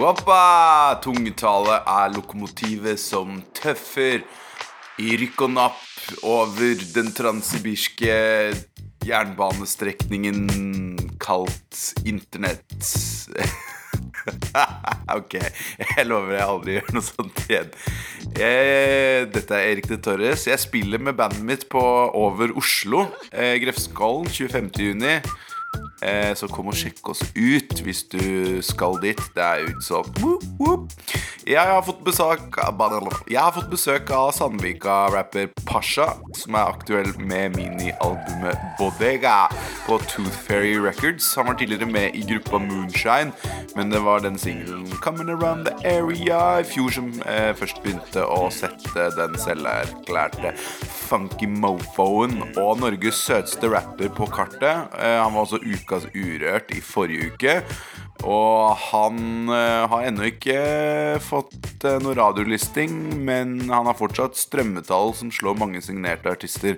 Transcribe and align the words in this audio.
Wappa! 0.00 0.96
Tungetale 1.04 1.74
er 1.84 2.12
lokomotivet 2.14 2.96
som 2.96 3.34
tøffer 3.52 4.22
i 4.96 5.10
rykk 5.20 5.42
og 5.44 5.50
napp 5.58 6.14
over 6.24 6.84
den 6.94 7.10
transsibirske 7.12 8.14
jernbanestrekningen 9.04 10.46
kalt 11.20 11.82
internett. 12.08 12.80
ok, 15.18 15.36
jeg 15.36 16.08
lover 16.08 16.32
jeg 16.38 16.48
aldri 16.48 16.78
gjør 16.78 16.90
noe 16.96 17.08
sånt 17.10 17.44
igjen. 17.44 17.70
Jeg, 18.40 19.28
dette 19.36 19.58
er 19.58 19.68
Erik 19.74 19.92
de 19.92 20.00
Torres. 20.00 20.48
Jeg 20.48 20.64
spiller 20.64 21.04
med 21.10 21.20
bandet 21.20 21.44
mitt 21.44 21.68
på 21.68 21.84
Over 22.16 22.56
Oslo. 22.56 23.04
Eh, 23.36 23.58
Grefskollen 23.60 24.32
25.6. 24.32 25.49
Eh, 26.02 26.32
så 26.34 26.48
kom 26.48 26.70
og 26.72 26.76
sjekk 26.78 27.12
oss 27.12 27.22
ut 27.36 27.80
hvis 27.84 28.04
du 28.12 28.60
skal 28.64 28.96
dit. 29.02 29.20
Det 29.36 29.44
er 29.44 29.68
utsolgt. 29.68 30.20
Jeg 31.50 31.66
har 31.66 31.82
fått 31.82 32.02
besøk 32.04 32.56
Jeg 33.28 33.40
har 33.40 33.52
fått 33.52 33.70
besøk 33.70 34.10
av 34.10 34.30
Sandvika-rapper 34.36 35.48
Pasha, 35.66 36.12
som 36.36 36.54
er 36.54 36.68
aktuell 36.68 37.10
med 37.18 37.56
minialbumet 37.56 38.60
Bodega 38.78 39.48
på 39.86 39.98
Tooth 40.08 40.36
Fairy 40.46 40.76
Records. 40.78 41.34
Han 41.34 41.46
var 41.46 41.54
tidligere 41.54 41.86
med 41.86 42.14
i 42.14 42.22
gruppa 42.22 42.58
Moonshine, 42.58 43.32
men 43.76 43.90
det 43.90 44.04
var 44.04 44.20
den 44.20 44.38
singelen 44.38 44.86
Coming 45.02 45.30
Around 45.30 45.66
The 45.66 45.98
Area 45.98 46.60
i 46.60 46.64
fjor 46.64 46.90
som 46.90 47.10
eh, 47.26 47.52
først 47.56 47.82
begynte 47.82 48.24
å 48.24 48.48
sette 48.54 49.08
den 49.16 49.36
selverklærte 49.40 50.54
funky 51.10 51.48
mofoen 51.50 52.38
og 52.60 52.78
Norges 52.80 53.18
søteste 53.26 53.70
rapper 53.72 54.12
på 54.14 54.28
kartet. 54.30 54.92
Eh, 55.00 55.18
han 55.18 55.34
var 55.34 55.46
også 55.46 55.62
ukas 55.90 56.06
Urørt 56.14 56.70
i 56.70 56.80
forrige 56.80 57.32
uke. 57.32 57.62
Og 58.26 58.76
han 58.90 59.48
uh, 59.48 59.88
har 59.88 60.04
ennå 60.08 60.26
ikke 60.28 60.58
fått 61.24 61.84
uh, 61.86 61.96
noe 62.02 62.16
radiolisting, 62.18 62.92
men 63.24 63.56
han 63.70 63.88
har 63.88 63.96
fortsatt 63.96 64.36
strømmetall 64.38 65.14
som 65.16 65.32
slår 65.32 65.56
mange 65.60 65.80
signerte 65.84 66.32
artister. 66.32 66.76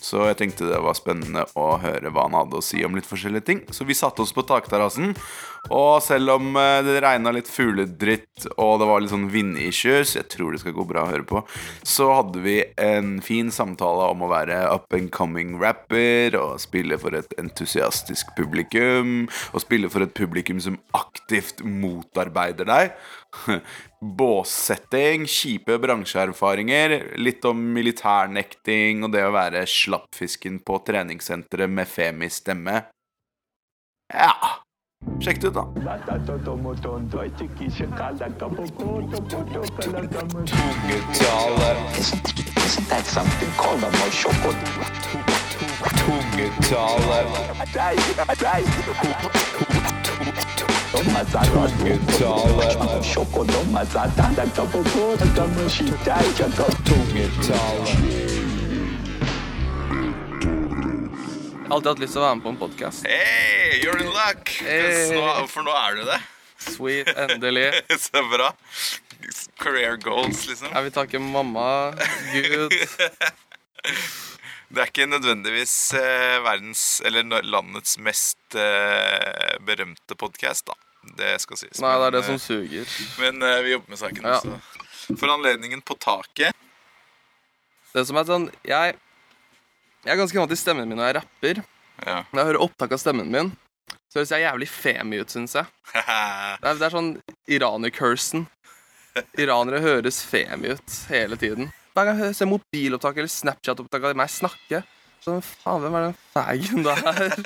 Så 0.00 0.24
jeg 0.30 0.40
tenkte 0.40 0.70
det 0.70 0.80
var 0.82 0.96
spennende 0.98 1.44
å 1.58 1.76
høre 1.82 2.10
hva 2.10 2.26
han 2.26 2.38
hadde 2.38 2.58
å 2.58 2.64
si 2.64 2.82
om 2.86 2.96
litt 2.96 3.08
forskjellige 3.08 3.46
ting. 3.46 3.62
Så 3.70 3.86
vi 3.86 3.96
satte 3.98 4.24
oss 4.24 4.34
på 4.34 4.46
takterrassen. 4.48 5.14
Og 5.70 6.00
selv 6.02 6.34
om 6.38 6.54
uh, 6.56 6.80
det 6.82 6.98
regna 7.04 7.34
litt 7.36 7.50
fugledritt 7.52 8.48
og 8.56 8.80
det 8.80 8.88
var 8.88 9.02
litt 9.04 9.12
sånn 9.12 9.28
vindissues, 9.30 10.16
jeg 10.16 10.26
tror 10.32 10.54
det 10.54 10.62
skal 10.64 10.74
gå 10.74 10.86
bra 10.88 11.04
å 11.04 11.12
høre 11.12 11.26
på, 11.28 11.44
så 11.86 12.08
hadde 12.16 12.42
vi 12.42 12.56
en 12.80 13.18
fin 13.24 13.52
samtale 13.54 14.08
om 14.10 14.24
å 14.24 14.30
være 14.32 14.62
up 14.72 14.90
and 14.96 15.12
coming 15.14 15.58
rapper 15.60 16.34
og 16.40 16.58
spille 16.62 16.98
for 16.98 17.14
et 17.14 17.36
entusiastisk 17.38 18.34
publikum. 18.38 19.28
Og 19.54 19.62
spille 19.62 19.90
for 19.92 20.02
et 20.02 20.16
publikum 20.16 20.58
som 20.62 20.79
aktivt 20.96 21.62
motarbeider 21.64 22.68
deg. 22.68 22.94
Båssetting, 24.20 25.26
kjipe 25.30 25.78
bransjeerfaringer, 25.82 26.96
litt 27.20 27.44
om 27.48 27.60
militærnekting 27.74 29.04
og 29.06 29.14
det 29.14 29.26
å 29.26 29.34
være 29.36 29.66
slappfisken 29.68 30.62
på 30.66 30.80
treningssenteret 30.86 31.70
med 31.70 31.88
femi-stemme. 31.90 32.80
Ja. 34.10 34.34
Sjekk 35.20 35.40
det 35.40 35.48
ut, 35.48 35.54
da. 35.56 35.64
Isn't 42.70 42.88
that 42.88 43.04
something 43.04 43.50
called 43.58 43.82
a 43.82 43.90
har 61.66 61.74
alltid 61.74 61.90
hatt 61.90 61.98
lyst 61.98 62.12
til 62.12 62.22
å 62.22 62.24
være 62.24 62.34
med 62.38 62.44
på 62.44 62.54
en 62.54 62.62
podkast. 62.62 63.06
Hey, 63.06 63.82
you're 63.82 63.98
in 63.98 64.14
luck! 64.14 64.46
Hey. 64.62 65.10
Nå, 65.18 65.46
for 65.50 65.66
nå 65.66 65.74
er 65.74 65.98
du 65.98 66.06
det. 66.06 66.22
Sweet, 66.70 67.10
endelig. 67.18 67.72
Så 68.06 68.22
bra. 68.30 68.54
Career 69.60 69.96
goals, 70.02 70.46
liksom. 70.48 70.72
Jeg 70.72 70.88
vil 70.88 70.94
takke 70.94 71.20
mamma, 71.22 71.92
Gud. 72.32 72.74
Det 74.70 74.78
er 74.78 74.86
ikke 74.86 75.06
nødvendigvis 75.10 75.72
eh, 75.98 76.36
verdens 76.44 76.82
eller 77.04 77.42
landets 77.42 77.96
mest 77.98 78.54
eh, 78.54 79.56
berømte 79.66 80.14
podkast, 80.14 80.68
da. 80.70 80.76
Det 81.18 81.32
skal 81.42 81.58
sies. 81.58 81.80
Nei, 81.82 81.90
det 81.98 82.06
er 82.06 82.14
det 82.14 82.20
som 82.28 82.36
eh, 82.36 82.44
suger. 82.44 82.92
Men 83.18 83.42
vi 83.64 83.72
jobber 83.72 83.90
med 83.90 83.98
saken. 83.98 84.28
Ja. 84.28 84.36
også. 84.38 85.16
For 85.18 85.32
anledningen 85.32 85.80
på 85.82 85.96
taket 85.98 86.54
Det 87.90 88.04
som 88.06 88.18
er 88.20 88.26
sånn 88.28 88.44
Jeg, 88.62 88.92
jeg 90.04 90.12
er 90.12 90.20
ganske 90.20 90.38
vant 90.38 90.52
til 90.52 90.60
stemmen 90.60 90.86
min 90.86 91.00
når 91.00 91.08
jeg 91.08 91.16
rapper. 91.18 91.62
Ja. 92.04 92.20
Når 92.30 92.38
jeg 92.38 92.48
hører 92.52 92.62
opptak 92.68 92.94
av 92.94 93.02
stemmen 93.02 93.32
min, 93.32 93.50
så 94.06 94.20
høres 94.20 94.30
jeg 94.36 94.44
jævlig 94.46 94.70
femi 94.70 95.18
ut, 95.18 95.34
syns 95.34 95.58
jeg. 95.58 95.66
Det 96.62 96.68
er, 96.68 96.78
det 96.78 96.86
er 96.86 96.94
sånn 96.94 97.10
iraner-cursen. 97.50 98.46
Iranere 99.40 99.80
høres 99.84 100.22
femi 100.26 100.72
ut 100.76 100.96
hele 101.10 101.36
tiden. 101.40 101.70
Hver 101.96 102.06
gang 102.10 102.20
jeg 102.22 102.36
ser 102.38 102.46
mobilopptak 102.50 103.16
eller 103.18 103.30
Snapchat-opptak 103.32 104.04
av 104.10 104.16
meg 104.18 104.30
snakke, 104.30 104.84
sånn 105.20 105.42
Faen, 105.44 105.82
hvem 105.82 105.96
er 105.98 106.04
den 106.06 106.14
fagen 106.32 106.84
der? 106.86 107.00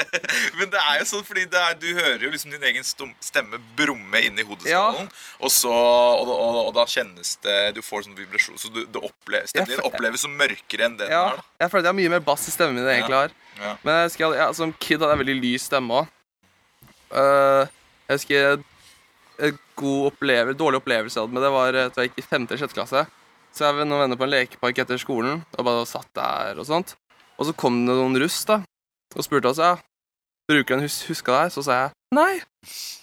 Men 0.60 0.68
det 0.70 0.78
er 0.78 1.00
jo 1.00 1.06
sånn 1.10 1.24
fordi 1.26 1.46
det 1.50 1.58
er, 1.58 1.72
du 1.80 1.88
hører 1.96 2.22
jo 2.22 2.30
liksom 2.30 2.52
din 2.54 2.66
egen 2.68 2.84
stemme 2.86 3.58
brumme 3.78 4.20
inn 4.22 4.38
i 4.38 4.44
hodeskallen. 4.46 5.08
Og, 5.40 5.50
så, 5.50 5.72
og, 5.72 6.28
og, 6.30 6.58
og 6.68 6.70
da 6.76 6.84
kjennes 6.86 7.32
det 7.42 7.56
Du 7.74 7.80
får 7.82 8.04
sånn 8.06 8.14
vibrasjon. 8.20 8.60
Så 8.62 8.70
du, 8.70 8.84
det 8.84 9.00
oppleves, 9.02 9.50
stemmen 9.50 9.72
din 9.74 9.82
oppleves 9.88 10.22
som 10.22 10.36
mørkere 10.38 10.86
enn 10.86 11.00
den 11.00 11.10
Ja, 11.10 11.24
er. 11.32 11.40
da 11.40 11.64
jeg 11.66 11.72
føler 11.72 11.82
at 11.82 11.88
jeg 11.88 11.94
har 11.94 11.98
mye 12.04 12.12
mer 12.14 12.22
bass 12.28 12.46
i 12.46 12.54
stemmen 12.54 12.78
min 12.78 12.84
enn 12.84 12.92
jeg 12.92 13.00
egentlig 13.02 13.20
har. 13.24 13.34
Ja. 13.58 13.72
Men 13.82 13.96
jeg 13.98 14.10
husker, 14.12 14.36
at- 14.46 14.60
som 14.60 14.76
kid 14.78 15.00
hadde 15.02 15.16
jeg 15.16 15.24
veldig 15.24 15.38
lys 15.42 15.66
stemme 15.72 15.98
òg. 16.04 16.12
jeg 17.14 18.18
husker 18.20 18.62
god 19.78 20.10
opplevelse, 20.12 20.58
dårlig 20.58 20.80
opplevelse 20.82 21.18
jeg 21.18 21.26
hadde 21.26 21.36
med 21.36 21.44
det, 21.44 21.52
var 21.54 21.78
at 21.84 21.96
jeg 21.98 22.10
gikk 22.10 22.20
i 22.22 22.26
5. 22.26 22.46
eller 22.48 22.62
6. 22.64 22.76
klasse. 22.76 23.06
Så 23.54 23.64
jeg 23.64 23.76
var 23.76 23.86
noen 23.86 24.04
venner 24.04 24.18
på 24.18 24.26
en 24.26 24.32
lekepark 24.32 24.80
etter 24.82 24.98
skolen 24.98 25.42
og 25.54 25.66
bare 25.66 25.86
satt 25.86 26.10
der 26.16 26.58
og 26.58 26.66
sånt. 26.68 26.96
Og 27.38 27.48
så 27.48 27.54
kom 27.58 27.82
det 27.86 27.94
noen 27.94 28.18
russ 28.22 28.40
da, 28.48 28.60
og 29.14 29.26
spurte 29.26 29.50
oss 29.50 29.62
ja, 29.62 29.76
bruker 30.50 30.76
en 30.76 30.84
hus 30.84 31.00
huska 31.08 31.34
deg. 31.36 31.52
Så 31.54 31.64
sa 31.66 31.78
jeg 31.78 31.94
nei. 32.14 32.42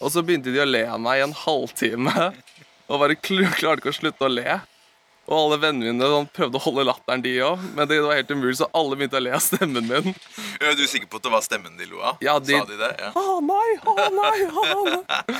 Og 0.02 0.12
så 0.14 0.24
begynte 0.26 0.54
de 0.54 0.64
å 0.64 0.68
le 0.68 0.86
av 0.88 1.02
meg 1.04 1.20
i 1.22 1.26
en 1.28 1.38
halvtime. 1.44 2.32
Og 2.92 3.00
bare 3.00 3.16
klarte 3.16 3.78
ikke 3.80 3.94
å 3.94 3.96
slutte 3.96 4.28
å 4.28 4.32
le. 4.32 4.58
Og 5.32 5.38
alle 5.38 5.58
vennene 5.62 5.94
mine 5.96 6.08
sånn, 6.12 6.26
prøvde 6.36 6.60
å 6.60 6.64
holde 6.66 6.84
latteren, 6.90 7.22
de 7.24 7.32
òg. 7.48 7.62
Men 7.78 7.88
det 7.88 8.02
var 8.04 8.18
helt 8.20 8.32
umulig, 8.36 8.58
så 8.60 8.68
alle 8.76 8.98
begynte 9.00 9.16
å 9.16 9.24
le 9.24 9.32
av 9.38 9.40
stemmen 9.46 9.86
min. 9.88 10.10
Er 10.60 10.76
du 10.76 10.84
sikker 10.92 11.08
på 11.08 11.22
at 11.22 11.28
det 11.30 11.32
var 11.32 11.46
stemmen 11.46 11.78
de 11.80 11.88
lo 11.88 12.02
av? 12.04 12.18
Ja, 12.26 12.34
de- 12.44 12.58
Sa 12.60 12.66
de 12.68 12.80
det? 12.82 12.90
Ja. 13.00 13.12
Å 13.16 13.38
nei, 13.40 13.70
å 13.88 13.96
nei, 14.18 14.34
å 14.52 14.84
nei. 14.90 15.38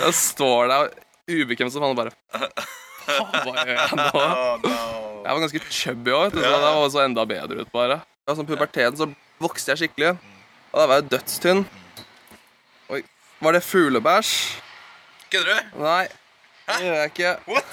Jeg 0.00 0.14
står 0.16 0.72
der 0.72 0.88
ubekvem 1.28 1.70
som 1.74 1.84
han 1.84 1.92
og 1.92 2.00
bare 2.00 2.14
Faen, 3.04 3.28
hva 3.44 3.52
gjør 3.68 3.74
jeg 3.76 3.98
nå? 4.00 4.08
Jeg 5.24 5.32
var 5.36 5.40
ganske 5.44 5.60
chubby 5.72 6.12
òg, 6.16 6.32
så 6.32 6.40
det 6.40 6.58
var 6.64 6.88
så 6.92 7.00
enda 7.04 7.22
bedre 7.28 7.62
ut, 7.64 7.70
bare. 7.72 8.00
Ja, 8.24 8.34
sånn 8.36 8.48
puberteten 8.48 8.96
så 8.96 9.06
vokste 9.44 9.72
jeg 9.74 9.82
skikkelig. 9.84 10.10
Og 10.72 10.80
da 10.80 10.86
var 10.88 11.00
jeg 11.02 11.10
dødstynn. 11.12 11.62
Oi, 12.92 13.02
var 13.44 13.56
det 13.56 13.62
fuglebæsj? 13.64 14.32
Kødder 15.32 15.48
du? 15.52 15.76
Nei, 15.84 16.02
det 16.66 16.80
gjør 16.84 16.94
jeg 16.94 17.04
ikke. 17.12 17.36
What? 17.52 17.64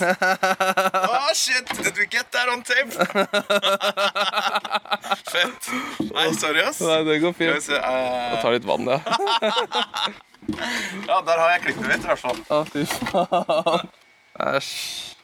Oh, 1.10 1.34
shit! 1.34 1.68
Did 1.84 1.98
we 1.98 2.06
get 2.06 2.32
that 2.32 2.50
on 2.52 2.62
tape? 2.64 2.92
Fett. 5.32 5.70
Nei, 6.14 6.34
sorry, 6.34 6.60
ass. 6.66 6.82
Nei, 6.82 7.04
det 7.08 7.22
går 7.24 7.32
fint. 7.38 7.64
se 7.64 7.76
eh, 7.78 8.42
tar 8.42 8.52
litt 8.58 8.66
vann, 8.68 8.88
ja. 8.90 9.00
Ja, 11.08 11.22
der 11.22 11.38
har 11.38 11.50
jeg 11.54 11.62
klippet 11.68 11.88
mitt, 11.88 12.04
i 12.04 12.08
hvert 12.10 12.20
fall. 12.20 12.38
Å, 12.50 12.64
fy 12.68 12.86
faen. 12.90 13.88
Æsj. 14.42 15.16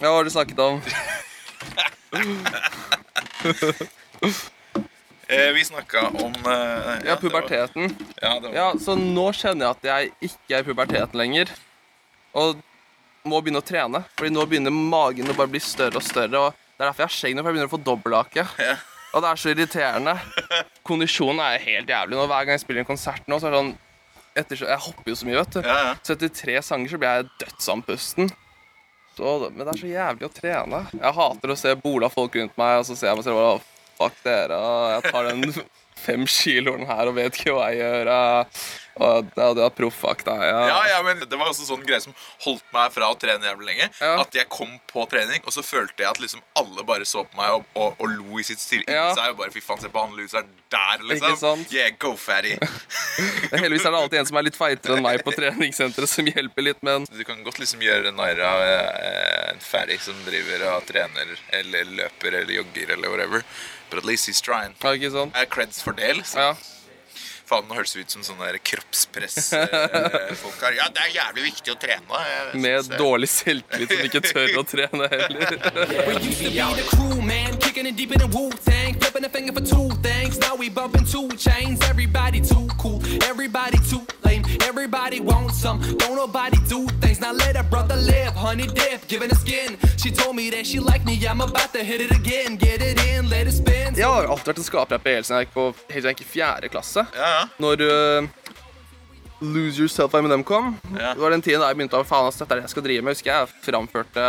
Ja, 0.00 0.08
hva 0.10 0.16
har 0.16 0.24
du 0.26 0.30
snakket 0.34 0.58
om? 0.58 0.80
Eh, 5.34 5.50
vi 5.56 5.64
snakka 5.66 6.06
om 6.22 6.32
eh, 6.32 6.52
Ja, 6.52 6.92
det 6.98 7.08
var- 7.10 7.22
puberteten. 7.24 7.94
Ja, 8.22 8.34
det 8.40 8.48
var, 8.48 8.54
Ja, 8.54 8.68
så 8.80 8.94
nå 8.98 9.26
kjenner 9.34 9.66
jeg 9.66 9.70
at 9.76 9.82
jeg 9.90 10.12
ikke 10.30 10.56
er 10.56 10.62
i 10.62 10.68
puberteten 10.68 11.18
lenger. 11.20 11.50
Og 12.34 12.56
må 13.24 13.40
begynne 13.42 13.62
å 13.62 13.66
trene. 13.66 14.04
Fordi 14.16 14.30
nå 14.34 14.46
begynner 14.46 14.74
magen 14.74 15.30
å 15.32 15.36
bare 15.36 15.48
bli 15.48 15.60
større 15.60 15.96
og 15.96 16.02
større. 16.06 16.40
Og 16.48 16.52
det 16.76 16.84
er 16.84 16.90
derfor 16.90 17.04
jeg 17.04 17.10
har 17.10 17.16
skjegg 17.18 17.34
nå, 17.36 17.42
for 17.42 17.50
jeg 17.50 17.56
begynner 17.58 17.72
å 17.72 17.76
få 17.76 17.84
dobbelthake. 17.84 18.46
Ja. 18.58 18.76
Og 19.14 19.22
det 19.22 19.30
er 19.30 19.40
så 19.40 19.52
irriterende. 19.54 20.14
Kondisjonen 20.88 21.40
er 21.40 21.58
helt 21.62 21.88
jævlig. 21.88 22.16
Nå, 22.18 22.26
hver 22.26 22.44
gang 22.44 22.54
jeg 22.58 22.64
spiller 22.64 22.82
en 22.82 22.90
konsert 22.92 23.26
nå, 23.30 23.38
så 23.40 23.46
er 23.48 23.54
det 23.54 23.60
sånn 23.62 23.74
etter, 24.34 24.64
Jeg 24.66 24.82
hopper 24.82 25.12
jo 25.12 25.14
så 25.14 25.26
mye, 25.28 25.36
vet 25.38 25.52
du. 25.54 25.60
Ja, 25.62 25.76
ja. 25.88 25.92
Så 26.02 26.16
etter 26.16 26.32
tre 26.34 26.56
sanger 26.66 26.90
så 26.90 26.98
blir 26.98 27.12
jeg 27.20 27.28
dødsandpusten. 27.44 28.32
Så, 29.14 29.34
men 29.54 29.62
det 29.62 29.70
er 29.76 29.78
så 29.78 29.90
jævlig 29.92 30.26
å 30.26 30.32
trene. 30.34 30.80
Jeg 30.98 31.14
hater 31.14 31.52
å 31.54 31.56
se 31.56 31.74
bola 31.78 32.08
folk 32.10 32.34
rundt 32.34 32.56
meg, 32.58 32.80
og 32.80 32.88
så 32.88 32.96
ser 32.98 33.12
jeg 33.12 33.20
meg 33.20 33.28
selv 33.28 33.62
fuck 33.98 34.16
dere, 34.26 34.58
jeg 34.94 35.10
tar 35.10 35.30
den 35.30 35.54
fem 36.04 36.26
kiloen 36.28 36.84
her 36.88 37.10
og 37.10 37.16
vet 37.18 37.38
ikke 37.38 37.54
hva 37.56 37.70
jeg 37.72 37.80
gjør. 37.82 38.10
Og 39.02 39.30
ja, 39.36 39.48
du 39.56 39.60
er 39.64 39.72
proffakta. 39.74 40.34
Ja. 40.38 40.60
Ja, 40.70 40.80
ja, 40.92 40.98
men 41.02 41.18
Det 41.26 41.38
var 41.40 41.48
også 41.50 41.66
sånn 41.66 41.82
greie 41.86 41.98
som 42.04 42.14
holdt 42.44 42.62
meg 42.74 42.92
fra 42.94 43.08
å 43.10 43.16
trene 43.18 43.48
jævlig 43.48 43.66
lenge. 43.72 43.88
Ja. 44.00 44.12
At 44.22 44.34
jeg 44.38 44.46
kom 44.52 44.76
på 44.90 45.06
trening, 45.10 45.42
og 45.46 45.52
så 45.56 45.64
følte 45.66 46.04
jeg 46.04 46.10
at 46.12 46.20
liksom 46.22 46.42
alle 46.60 46.84
bare 46.86 47.04
så 47.08 47.24
på 47.26 47.36
meg 47.40 47.56
og, 47.56 47.64
og, 47.74 47.96
og 47.98 48.12
lo 48.14 48.38
i 48.38 48.44
sitt 48.46 48.62
stille 48.62 48.84
Ja. 48.86 49.08
inni 49.10 49.18
seg. 49.18 49.32
Og 49.34 49.40
bare 49.42 49.54
fy 49.54 49.62
faen, 49.64 49.80
se 49.82 49.90
på 49.90 50.04
han 50.04 50.14
loseren 50.18 50.46
der, 50.74 51.02
liksom. 51.10 51.34
Ikke 51.34 51.40
sant? 51.42 51.72
Yeah, 51.74 51.90
go 51.98 52.14
fatty. 52.16 52.54
Heldigvis 53.54 53.84
er 53.86 53.94
det 53.94 54.00
alltid 54.04 54.18
en 54.22 54.28
som 54.30 54.38
er 54.40 54.46
litt 54.48 54.58
feitere 54.58 54.96
enn 54.98 55.04
meg 55.06 55.22
på 55.26 55.34
treningssenteret, 55.34 56.10
som 56.10 56.30
hjelper 56.30 56.66
litt, 56.68 56.82
men 56.86 57.06
Du 57.10 57.22
kan 57.26 57.42
godt 57.46 57.58
liksom 57.62 57.82
gjøre 57.84 58.12
narr 58.14 58.40
av 58.46 58.62
eh, 58.66 59.50
en 59.54 59.62
fatty 59.62 59.98
som 60.02 60.18
driver 60.26 60.64
og 60.72 60.86
trener 60.88 61.34
eller 61.54 61.90
løper 61.98 62.40
eller 62.42 62.54
jogger 62.60 62.94
eller 62.96 63.10
whatever. 63.14 63.42
But 63.90 63.98
at 64.02 64.06
least 64.08 64.28
he's 64.28 64.40
trying. 64.42 64.74
ja, 64.82 64.94
ikke 64.96 65.10
sant? 65.14 65.34
Er 65.38 65.46
creds 65.50 65.82
for 65.84 65.92
det, 65.98 66.14
liksom? 66.18 66.40
Ja. 66.40 66.54
Faen, 67.44 67.66
nå 67.68 67.74
høres 67.76 67.92
det 67.92 68.00
ut 68.06 68.10
som 68.14 68.22
sånne 68.24 68.56
kroppspress-folk 68.64 70.62
her. 70.64 70.76
Ja, 70.78 70.86
det 70.94 71.02
er 71.04 71.10
jævlig 71.18 71.42
viktig 71.50 71.74
å 71.74 71.76
trene. 71.80 72.20
Jeg 72.24 72.60
Med 72.62 72.78
synes- 72.84 72.98
dårlig 72.98 73.28
selvtillit 73.28 73.88
som 73.92 74.04
ikke 74.08 74.22
tør 74.24 74.48
å 74.60 74.64
trene 74.64 75.08
heller. 75.12 75.48
We 76.06 76.14
used 76.24 76.40
to 76.40 76.48
be 76.50 76.56
the 76.80 76.86
crew, 76.96 77.20
man, 77.22 77.52
kicking 77.60 77.94
deep 77.94 78.12
in 78.12 78.18
the 78.18 78.26
Wu 78.28 78.50
Tang, 78.64 78.94
flipping 79.00 79.24
a 79.24 79.28
finger 79.28 79.52
for 79.52 79.60
two 79.60 79.90
things. 80.02 80.38
Now 80.38 80.54
we 80.56 80.68
bumping 80.70 81.04
two 81.04 81.28
chains. 81.36 81.80
Everybody 81.88 82.40
too 82.40 82.66
cool, 82.78 83.02
everybody 83.28 83.78
too 83.90 84.06
lame. 84.24 84.44
Everybody 84.64 85.20
wants 85.20 85.60
some, 85.60 85.80
don't 85.98 86.16
nobody 86.16 86.56
do 86.68 86.86
things. 87.00 87.20
Now 87.20 87.32
let 87.32 87.56
a 87.56 87.62
brother 87.62 87.96
live, 87.96 88.32
honey 88.34 88.66
dip, 88.66 89.06
giving 89.08 89.30
a 89.30 89.34
skin. 89.34 89.76
She 89.98 90.10
told 90.10 90.34
me 90.36 90.50
that 90.50 90.66
she 90.66 90.78
liked 90.80 91.04
me, 91.04 91.14
I'm 91.26 91.40
about 91.42 91.72
to 91.74 91.84
hit 91.84 92.00
it 92.00 92.10
again. 92.10 92.56
Get 92.56 92.80
it 92.82 92.98
in, 93.04 93.28
let 93.28 93.46
it 93.46 93.52
spin. 93.54 93.94
Jeg 93.94 94.06
har 94.10 94.24
alltid 94.26 94.46
vært 94.50 94.58
en 94.58 94.64
skaperrapper 94.66 95.14
helt 95.14 95.26
siden 95.28 95.38
jeg 95.38 95.46
gikk 95.46 95.54
på 95.54 95.64
helt 95.70 96.02
siden 96.02 96.08
jeg 96.10 96.16
gikk 96.16 96.24
i 96.24 96.30
fjerde 96.32 96.68
klasse. 96.72 97.04
Ja, 97.14 97.28
ja. 97.34 97.44
Når 97.62 97.82
uh, 97.84 98.28
Lose 99.44 99.82
Yourself 99.82 100.12
by 100.14 100.22
Eminem 100.22 100.44
kom, 100.46 100.74
Ja. 100.94 101.12
det 101.14 101.20
var 101.22 101.34
den 101.34 101.42
tiden 101.44 101.60
da 101.62 101.68
jeg 101.72 101.80
begynte 101.80 101.98
å 102.00 102.06
faen, 102.06 102.28
ass, 102.30 102.38
dette 102.40 102.54
er 102.54 102.62
det 102.62 102.68
jeg 102.68 102.74
skal 102.76 102.86
drive 102.86 103.04
med. 103.04 103.16
Husker 103.16 103.32
jeg 103.34 103.54
framførte 103.66 104.28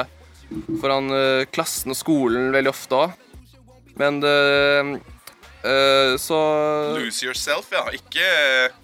foran 0.82 1.10
uh, 1.14 1.46
klassen 1.56 1.94
og 1.94 2.00
skolen 2.00 2.52
veldig 2.56 2.74
ofte 2.74 3.00
òg. 3.06 3.14
Men 3.96 4.20
uh, 4.22 4.96
Så 6.22 6.38
Lose 7.00 7.26
yourself, 7.26 7.72
ja. 7.74 7.86
Ikke 7.96 8.26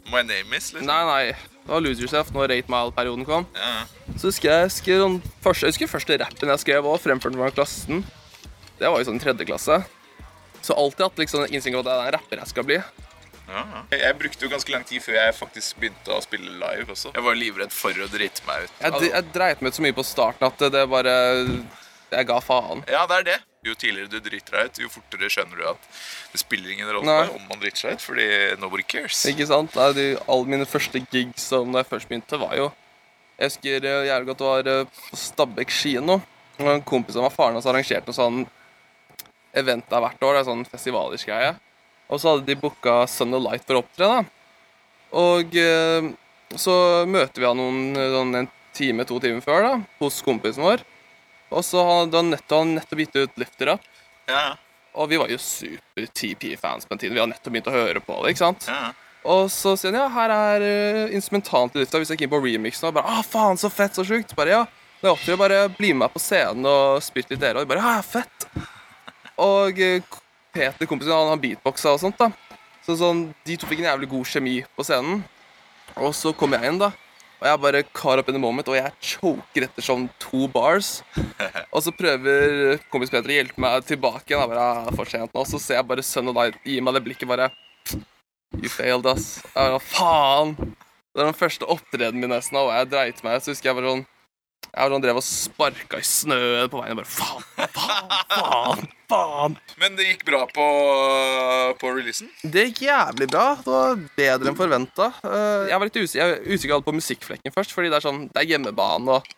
My 0.09 0.24
name 0.25 0.56
is, 0.57 0.71
liksom. 0.74 0.88
Nei, 0.88 1.01
nei. 1.09 1.51
Det 1.62 1.69
var 1.75 1.83
Lose 1.85 2.01
Yourself 2.01 2.31
når 2.33 2.56
8 2.56 2.71
Mile-perioden 2.74 3.25
kom. 3.27 3.44
Ja. 3.53 3.83
Så 4.17 4.31
husker 4.31 4.50
jeg, 4.50 4.69
husker, 4.71 5.03
sånn, 5.03 5.19
første, 5.44 5.67
jeg 5.67 5.75
husker 5.75 5.91
første 5.91 6.17
rappen 6.24 6.50
jeg 6.50 6.63
skrev, 6.63 6.88
og 6.89 6.97
fremført 7.03 7.38
foran 7.38 7.53
klassen. 7.53 8.01
Det 8.79 8.89
var 8.89 8.97
jo 8.97 9.06
sånn 9.12 9.21
tredje 9.21 9.45
klasse. 9.45 9.77
Så 10.65 10.74
alltid 10.74 11.06
hatt 11.06 11.21
liksom 11.21 11.45
innsikt 11.53 11.77
på 11.77 11.83
at 11.83 11.88
det 11.88 11.94
er 11.94 12.01
en 12.09 12.15
rapper 12.17 12.41
jeg 12.41 12.50
skal 12.50 12.65
bli. 12.65 12.79
Ja, 13.51 13.62
ja. 13.75 14.00
Jeg 14.06 14.18
brukte 14.19 14.45
jo 14.45 14.50
ganske 14.51 14.74
lang 14.74 14.88
tid 14.88 15.03
før 15.03 15.18
jeg 15.18 15.36
faktisk 15.36 15.80
begynte 15.81 16.15
å 16.15 16.24
spille 16.24 16.53
live 16.62 16.94
også. 16.95 17.12
Jeg 17.15 17.25
var 17.25 17.38
livredd 17.38 17.75
for 17.75 17.95
å 17.95 18.07
drite 18.12 18.45
meg 18.48 18.65
ut. 18.65 18.75
Jeg, 18.80 19.12
jeg 19.12 19.31
dreit 19.36 19.62
meg 19.62 19.74
ut 19.74 19.80
så 19.80 19.86
mye 19.86 19.98
på 19.98 20.06
starten 20.07 20.48
at 20.48 20.68
det 20.71 20.83
bare 20.92 21.15
Jeg 22.12 22.27
ga 22.27 22.42
faen. 22.44 22.83
Ja, 22.92 23.06
det 23.07 23.21
er 23.21 23.27
det. 23.27 23.39
Jo 23.63 23.75
tidligere 23.77 24.09
du 24.09 24.18
driter 24.25 24.56
deg 24.57 24.69
ut, 24.71 24.80
jo 24.81 24.89
fortere 24.89 25.27
skjønner 25.30 25.59
du 25.59 25.65
at 25.69 25.83
det 26.33 26.39
spiller 26.42 26.74
ingen 26.74 26.89
rolle 26.89 27.06
Nei. 27.06 27.27
om 27.30 27.44
man 27.45 27.59
driter 27.62 27.83
seg 27.83 28.00
ut, 28.00 28.03
fordi 28.03 28.25
nobody 28.59 28.86
cares. 28.89 29.19
Ikke 29.30 29.45
sant? 29.45 29.75
Nei, 29.77 29.89
de, 29.94 30.06
alle 30.25 30.50
mine 30.56 30.65
første 30.65 31.03
gigs 31.03 31.45
som 31.51 31.69
da 31.71 31.83
jeg 31.83 31.92
først 31.92 32.09
begynte, 32.09 32.39
var 32.42 32.56
jo 32.57 32.71
Jeg 33.38 33.51
husker 33.51 33.86
eh, 33.89 34.07
jævlig 34.09 34.31
godt 34.31 34.42
det 34.42 34.50
var 34.50 34.71
eh, 34.74 35.03
på 35.12 35.19
Stabekk 35.21 35.71
kino. 35.74 36.19
En 36.62 36.83
kompis 36.86 37.18
av 37.18 37.25
meg, 37.25 37.33
faren 37.33 37.57
hans, 37.57 37.69
arrangerte 37.69 38.09
noe 38.09 38.18
sånn 38.18 38.42
event 39.57 39.88
der 39.89 40.03
hvert 40.03 40.25
år. 40.25 40.36
Det 40.36 40.42
er 40.42 40.50
sånn 40.50 40.68
festivalisk 40.69 41.30
greie. 41.30 41.56
Og 42.11 42.19
så 42.19 42.33
hadde 42.33 42.47
de 42.49 42.57
booka 42.59 43.01
Sun 43.07 43.33
og 43.37 43.45
Light 43.47 43.63
for 43.67 43.79
å 43.79 43.83
opptre. 43.85 44.07
da. 44.07 44.23
Og 45.21 45.55
eh, 45.59 46.09
så 46.59 46.73
møter 47.07 47.39
vi 47.43 47.47
han 47.47 47.59
noen, 47.59 47.83
sånn 47.95 48.35
en 48.41 48.49
time, 48.75 49.05
to 49.07 49.19
timer 49.23 49.43
før 49.43 49.63
da, 49.65 49.73
hos 50.01 50.19
kompisen 50.25 50.63
vår. 50.65 50.83
Og 51.51 51.63
så 51.67 51.83
hadde 51.83 52.19
han 52.19 52.31
nettopp, 52.31 52.67
nettopp 52.75 53.03
gitt 53.03 53.17
ut 53.19 53.39
Lifter 53.39 53.73
Up. 53.75 53.87
Ja, 54.31 54.55
Og 54.95 55.07
vi 55.11 55.17
var 55.19 55.31
jo 55.31 55.37
super 55.39 56.07
TP-fans 56.07 56.83
på 56.85 56.93
den 56.93 56.99
tiden. 56.99 57.15
Vi 57.15 57.21
hadde 57.23 57.31
nettopp 57.33 57.53
begynt 57.55 57.71
å 57.71 57.75
høre 57.75 58.03
på 58.03 58.17
det. 58.23 58.33
ikke 58.33 58.45
sant? 58.45 58.67
ja. 58.67 58.91
Og 59.21 59.51
så 59.53 59.75
sier 59.77 59.93
han 59.93 59.99
ja, 59.99 60.07
her 60.15 60.31
er 60.33 60.63
uh, 60.65 61.11
instrumentalen 61.13 61.69
til 61.69 61.83
lufta. 61.83 61.99
Hvis 62.01 62.09
jeg 62.09 62.17
gikk 62.17 62.25
inn 62.25 62.31
på 62.33 62.39
remixen 62.41 62.87
og 62.89 62.95
bare 62.95 63.11
ah, 63.19 63.21
faen, 63.21 63.59
så 63.61 63.69
fett, 63.69 63.93
så 63.93 64.01
sjukt. 64.07 64.33
Bare 64.33 64.49
ja, 64.55 64.61
Når 65.01 65.07
jeg 65.07 65.13
opptrer, 65.13 65.37
bare 65.37 65.59
bli 65.75 65.91
med 65.93 66.07
meg 66.07 66.15
på 66.15 66.21
scenen 66.23 66.65
og 66.65 67.03
spytte 67.05 67.35
litt 67.35 67.43
dere. 67.43 67.61
Og 67.61 67.69
bare 67.69 67.83
ja, 67.85 68.01
fett. 68.01 68.47
Og 69.41 69.77
eh, 69.77 70.01
Peter, 70.51 70.88
kompisen, 70.89 71.13
han 71.15 71.31
har 71.31 71.39
beatboxa 71.42 71.94
og 71.95 72.01
sånt, 72.01 72.19
da. 72.19 72.31
Så 72.86 72.98
sånn, 73.00 73.27
de 73.48 73.56
to 73.59 73.69
fikk 73.69 73.83
en 73.83 73.92
jævlig 73.92 74.09
god 74.12 74.27
kjemi 74.27 74.57
på 74.75 74.86
scenen. 74.86 75.21
Og 76.00 76.13
så 76.18 76.33
kom 76.36 76.56
jeg 76.56 76.68
inn, 76.68 76.81
da. 76.81 76.92
Og 77.42 77.48
jeg 77.50 77.62
bare 77.63 77.83
car 77.98 78.19
up 78.21 78.27
in 78.30 78.36
the 78.38 78.42
moment, 78.42 78.68
og 78.69 78.77
jeg 78.77 78.92
choker 79.01 79.65
etter 79.65 79.86
sånn 79.86 80.06
to 80.21 80.45
bars. 80.53 81.00
Og 81.74 81.81
så 81.81 81.94
prøver 81.95 82.77
kompis 82.94 83.09
Peter 83.09 83.31
å 83.31 83.38
hjelpe 83.39 83.63
meg 83.63 83.88
tilbake 83.88 84.30
igjen. 84.30 84.44
Jeg 84.44 84.51
bare, 84.51 84.65
ah, 84.68 84.92
er 84.92 84.98
for 85.00 85.09
sent 85.09 85.33
nå. 85.33 85.45
Så 85.50 85.57
ser 85.57 85.80
jeg 85.80 85.88
bare 85.89 86.06
sønnen 86.06 86.36
og 86.36 86.38
Light 86.38 86.59
gi 86.68 86.77
meg 86.86 86.94
det 86.94 87.01
blikket 87.07 87.31
bare 87.31 87.50
You 88.59 88.69
failed, 88.69 89.07
ass. 89.09 89.39
Jeg 89.56 89.57
bare, 89.57 89.81
faen. 89.81 90.53
Det 90.59 91.19
var 91.19 91.31
den 91.31 91.39
første 91.39 91.68
opptredenen 91.71 92.21
min 92.21 92.33
nesten, 92.36 92.59
og 92.62 92.69
jeg 92.75 92.92
dreit 92.92 93.24
meg. 93.25 93.42
Så 93.42 93.56
husker 93.56 93.71
jeg 93.71 93.80
bare 93.80 93.95
sånn 93.95 94.06
Jeg 94.71 94.85
var 94.85 94.93
sånn, 94.93 95.03
drev 95.03 95.17
og 95.19 95.25
sparka 95.25 95.99
i 95.99 96.05
snøen 96.07 96.69
på 96.71 96.79
veien. 96.79 96.95
og 96.95 97.01
Bare 97.01 97.11
faen, 97.11 97.71
faen, 97.75 98.13
faen, 98.31 98.85
faen. 99.11 99.57
Men 99.81 99.97
det 99.97 100.05
gikk 100.07 100.23
bra 100.29 100.45
på, 100.47 100.67
på 101.81 101.91
releasen? 101.97 102.29
Det 102.43 102.69
gikk 102.69 102.85
jævlig 102.85 103.27
bra. 103.33 103.45
Det 103.59 103.73
var 103.73 103.99
bedre 104.15 104.53
enn 104.53 104.59
forventa. 104.59 105.09
Jeg 105.67 105.75
var 105.75 105.89
litt 105.89 105.99
usikker, 105.99 106.21
jeg 106.21 106.31
var 106.31 106.55
usikker 106.55 106.85
på 106.87 106.95
musikkflekken 107.01 107.55
først, 107.57 107.75
fordi 107.75 107.91
det 107.91 107.99
er 107.99 108.05
sånn, 108.05 108.23
det 108.31 108.43
er 108.43 108.49
hjemmebane, 108.53 109.17
og 109.17 109.35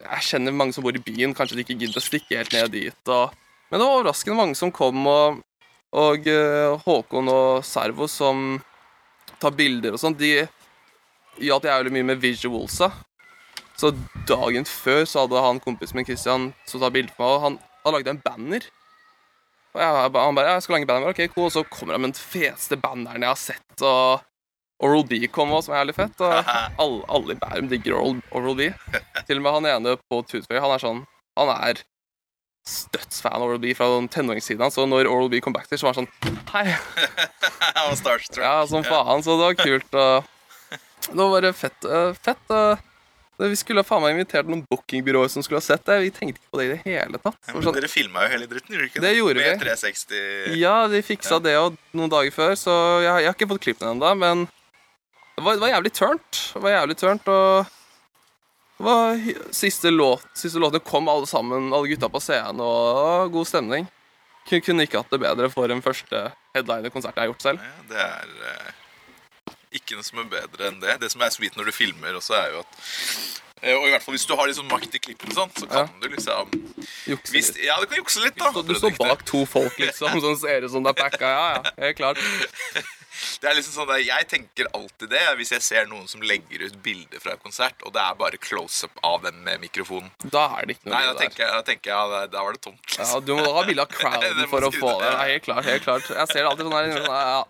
jeg 0.00 0.26
kjenner 0.30 0.56
mange 0.56 0.72
som 0.72 0.86
bor 0.86 0.96
i 0.96 1.04
byen. 1.04 1.36
Kanskje 1.36 1.58
de 1.58 1.66
ikke 1.66 1.76
gidder 1.82 2.00
å 2.00 2.06
stikke 2.06 2.40
helt 2.40 2.56
ned 2.56 2.72
dit. 2.72 3.12
Og... 3.12 3.36
Men 3.68 3.82
det 3.82 3.84
var 3.84 3.98
overraskende 3.98 4.38
mange 4.38 4.56
som 4.58 4.72
kom, 4.74 5.04
og, 5.06 5.44
og 5.92 6.30
eh, 6.30 6.72
Håkon 6.86 7.28
og 7.30 7.60
Servo 7.68 8.08
som 8.10 8.56
tar 9.40 9.52
bilder 9.56 9.94
og 9.96 10.00
sånn, 10.00 10.16
de 10.16 10.32
hjalp 11.40 11.68
jævlig 11.68 11.92
mye 11.94 12.08
med 12.14 12.24
visualsa. 12.24 12.90
Så 13.80 13.94
dagen 14.28 14.66
før 14.68 15.06
så 15.08 15.24
hadde 15.24 15.40
han 15.40 15.60
kompisen 15.64 15.96
min 15.96 16.04
Christian 16.04 16.50
som 16.68 16.82
tar 16.82 16.92
bilde 16.92 17.14
på 17.16 17.24
meg, 17.24 17.32
og 17.32 17.44
han 17.46 17.58
hadde 17.80 17.94
laget 17.94 18.10
en 18.12 18.24
banner. 18.24 18.66
Og 19.70 19.80
jeg, 19.80 20.10
han 20.16 20.36
bare, 20.36 20.56
jeg 20.56 20.64
skal 20.64 20.74
lage 20.74 20.84
en 20.84 20.90
banner, 20.90 21.12
ok, 21.14 21.22
cool. 21.32 21.46
Og 21.46 21.54
så 21.54 21.62
kommer 21.70 21.96
han 21.96 22.02
med 22.04 22.12
den 22.12 22.20
feteste 22.20 22.76
banneren 22.80 23.24
jeg 23.24 23.32
har 23.32 23.40
sett. 23.40 23.84
Og 23.86 24.26
Oral 24.84 25.06
B 25.08 25.22
kom 25.32 25.54
også, 25.54 25.70
som 25.70 25.76
er 25.76 25.82
jævlig 25.84 25.94
fett. 25.96 26.24
Og 26.26 26.50
alle, 26.82 26.98
alle 27.16 27.36
i 27.36 27.40
Bærum 27.40 27.70
digger 27.70 27.96
Oral, 27.96 28.20
Oral 28.36 28.58
B. 28.58 28.68
Til 29.28 29.40
og 29.40 29.46
med 29.46 29.56
han 29.56 29.70
ene 29.70 29.96
på 30.10 30.20
Toothfairy, 30.28 30.60
han 30.60 30.74
er 30.74 30.84
sånn 30.84 31.00
Han 31.40 31.54
er 31.54 31.80
dødsfan 32.92 33.38
av 33.38 33.46
Oral 33.46 33.62
B 33.62 33.72
fra 33.78 33.88
tenåringssiden 34.12 34.66
hans. 34.66 34.76
Så 34.76 34.84
når 34.90 35.08
Oral 35.08 35.32
B 35.32 35.40
kom 35.40 35.56
back 35.56 35.70
til, 35.70 35.80
så 35.80 35.88
var 35.88 35.96
han 35.96 36.04
sånn 36.10 36.44
Hei. 36.52 36.66
Han 37.78 37.86
var 37.86 37.96
starstruck. 37.96 38.44
Ja, 38.44 38.54
som 38.68 38.84
faen. 38.84 39.22
Så 39.24 39.38
det 39.38 39.46
var 39.46 39.58
kult. 39.62 39.94
Og 39.94 40.30
det 41.06 41.16
var 41.22 41.34
bare 41.38 41.52
fett. 41.56 41.86
øh, 41.86 42.16
fett 42.18 42.56
øh. 42.56 42.89
Vi 43.40 43.56
skulle 43.56 43.80
ha 43.80 43.86
faen 43.88 44.02
meg 44.04 44.18
invitert 44.18 44.48
noen 44.50 44.62
bookingbyråer 44.68 45.30
som 45.32 45.44
skulle 45.44 45.60
ha 45.62 45.64
sett 45.64 45.84
det. 45.88 45.96
Vi 46.04 46.10
tenkte 46.12 46.36
ikke 46.36 46.52
på 46.52 46.60
det 46.60 46.66
i 46.66 46.70
det 46.74 46.80
hele 46.84 47.20
tatt. 47.22 47.38
Ja, 47.46 47.54
Men 47.54 47.64
sånn, 47.64 47.76
dere 47.78 47.88
filma 47.88 48.26
jo 48.26 48.32
hele 48.34 48.48
dritten, 48.50 48.74
gjorde 48.76 48.88
ikke 48.90 49.02
Det 49.04 49.12
gjorde 49.16 49.40
Med 49.40 49.48
vi. 49.48 49.64
360 49.64 50.58
Ja, 50.60 50.74
de 50.92 51.02
fiksa 51.06 51.38
det 51.42 51.54
og 51.60 51.78
noen 51.96 52.12
dager 52.12 52.34
før, 52.36 52.56
så 52.60 52.74
jeg, 53.00 53.24
jeg 53.24 53.30
har 53.30 53.36
ikke 53.38 53.48
fått 53.54 53.64
klippene 53.64 53.94
ennå, 53.94 54.10
men 54.20 54.44
det 55.36 55.44
var, 55.46 55.56
det 55.56 55.64
var 55.64 55.72
jævlig 55.72 55.92
tørnt. 55.96 56.40
Det 56.52 56.64
var 56.66 56.74
jævlig 56.74 56.96
tørnt, 57.00 57.30
og 57.32 57.70
det 58.80 58.86
var 58.88 59.22
siste 59.56 59.90
låt 59.92 60.26
Siste 60.36 60.60
låtene 60.60 60.84
kom 60.84 61.08
alle 61.12 61.28
sammen, 61.28 61.70
alle 61.72 61.88
gutta 61.94 62.08
på 62.12 62.20
scenen, 62.20 62.60
og 62.60 63.32
god 63.32 63.48
stemning. 63.48 63.88
Kunne, 64.48 64.64
kunne 64.64 64.84
ikke 64.84 65.00
hatt 65.00 65.12
det 65.12 65.20
bedre 65.22 65.48
for 65.52 65.70
en 65.72 65.82
første 65.84 66.26
headliner-konsert 66.56 67.16
jeg 67.16 67.22
har 67.24 67.32
gjort 67.32 67.44
selv. 67.44 67.64
Ja, 67.64 67.88
det 67.90 68.04
er 68.04 68.30
eh, 68.50 68.70
ikke 69.72 69.94
noe 69.98 70.06
som 70.06 70.18
er 70.22 70.30
bedre 70.32 70.68
enn 70.70 70.80
det. 70.82 70.96
Det 71.02 71.10
som 71.12 71.22
er 71.22 71.30
sweet 71.34 71.56
når 71.58 71.70
du 71.70 71.72
filmer 71.76 72.16
også, 72.18 72.34
er 72.38 72.54
jo 72.56 72.62
at 72.64 72.78
eh, 73.62 73.74
Og 73.76 73.86
i 73.86 73.90
hvert 73.92 74.02
fall 74.02 74.16
hvis 74.16 74.26
du 74.26 74.34
har 74.38 74.52
sånn 74.56 74.70
makt 74.70 74.94
i 74.96 75.02
klippen, 75.02 75.30
så 75.36 75.46
kan 75.66 75.84
Ja. 75.84 75.88
du 76.00 76.08
liksom 76.08 76.50
Jukse 77.06 77.32
hvis, 77.34 77.52
litt. 77.54 77.64
Ja, 77.66 77.76
du 77.80 77.86
kan 77.86 77.98
jukse 78.00 78.22
litt, 78.24 78.36
da. 78.40 78.52
Så 78.52 78.62
du 78.66 78.74
står 78.74 78.96
bak 78.98 79.24
to 79.26 79.44
folk, 79.46 79.76
liksom, 79.78 80.20
som 80.20 80.36
ser 80.40 80.64
ut 80.66 80.70
som 80.72 80.82
det 80.86 80.94
er 80.96 81.02
packa. 81.02 81.28
Ja, 81.28 81.46
ja, 81.60 81.76
helt 81.86 81.96
klart. 82.00 82.18
Det 83.40 83.48
er 83.50 83.54
liksom 83.58 83.74
sånn 83.74 83.88
der, 83.90 84.00
Jeg 84.04 84.26
tenker 84.28 84.68
alltid 84.76 85.10
det 85.12 85.22
hvis 85.38 85.50
jeg 85.52 85.62
ser 85.62 85.86
noen 85.90 86.06
som 86.08 86.22
legger 86.24 86.64
ut 86.66 86.76
bilder 86.82 87.20
fra 87.22 87.32
et 87.36 87.42
konsert, 87.42 87.74
og 87.86 87.92
det 87.96 88.00
er 88.02 88.14
bare 88.20 88.38
close-up 88.40 88.98
av 89.04 89.22
den 89.26 89.42
med 89.44 89.60
mikrofonen. 89.60 90.10
Da 90.24 90.46
er 90.58 90.66
det 90.70 90.76
ikke 90.78 90.88
noe 90.90 90.94
Nei, 90.98 91.04
da 91.10 91.14
tenker 91.20 91.44
jeg, 91.44 91.52
da 91.52 91.62
tenker 91.62 91.90
jeg 91.92 91.96
ja, 91.96 92.26
da- 92.32 92.42
var 92.44 92.52
det 92.56 92.62
tomt. 92.64 92.80
Ja, 92.96 93.02
Liksom. 93.04 93.24
Du 93.26 93.34
må 93.36 93.44
da 93.44 93.52
ha 93.58 93.64
bilde 93.68 93.82
av 93.86 93.88
crowden 93.98 94.48
for 94.50 94.68
å 94.68 94.72
få 94.74 94.92
det, 95.00 95.08
ja. 95.10 95.16
Ja, 95.16 95.26
helt 95.32 95.44
klart, 95.48 95.64
helt 95.64 95.82
klart. 95.84 96.08
Jeg 96.10 96.28
ser 96.32 96.40
det 96.42 96.48
alltid 96.50 96.66
sånn 96.68 96.76
her 96.78 96.92
sånn, 96.96 97.10
ja. 97.10 97.44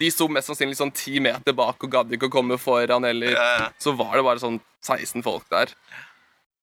De 0.00 0.10
sto 0.10 0.28
mest 0.32 0.48
sannsynlig 0.50 0.76
sånn 0.80 0.92
ti 0.96 1.20
meter 1.20 1.52
bak 1.56 1.82
og 1.84 1.90
gadd 1.92 2.12
ikke 2.16 2.28
å 2.30 2.36
komme 2.40 2.56
foran, 2.60 3.04
eller 3.08 3.32
Ja, 3.36 3.48
ja. 3.60 3.68
så 3.78 3.92
var 3.96 4.16
det 4.16 4.24
bare 4.26 4.40
sånn 4.42 4.60
16 4.82 5.22
folk 5.22 5.44
der. 5.52 5.72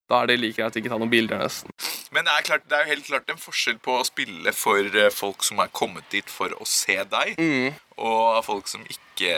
Da 0.08 0.22
er 0.24 0.30
det 0.32 0.38
like 0.40 0.56
greit 0.56 0.76
å 0.78 0.80
ikke 0.80 0.90
ta 0.94 0.98
noen 1.02 1.12
bilder, 1.12 1.42
nesten. 1.44 1.72
Men 2.16 2.24
det 2.24 2.32
er, 2.38 2.46
klart, 2.48 2.64
det 2.72 2.78
er 2.78 2.86
jo 2.86 2.92
helt 2.94 3.08
klart 3.10 3.30
en 3.34 3.42
forskjell 3.42 3.80
på 3.84 3.98
å 4.00 4.06
spille 4.08 4.54
for 4.56 4.80
eh, 4.96 5.10
folk 5.12 5.44
som 5.44 5.60
er 5.60 5.68
kommet 5.76 6.08
dit 6.14 6.30
for 6.32 6.54
å 6.56 6.68
se 6.68 6.96
deg, 7.12 7.34
Mm. 7.38 7.74
og 8.00 8.44
folk 8.48 8.68
som 8.72 8.86
ikke 8.88 9.34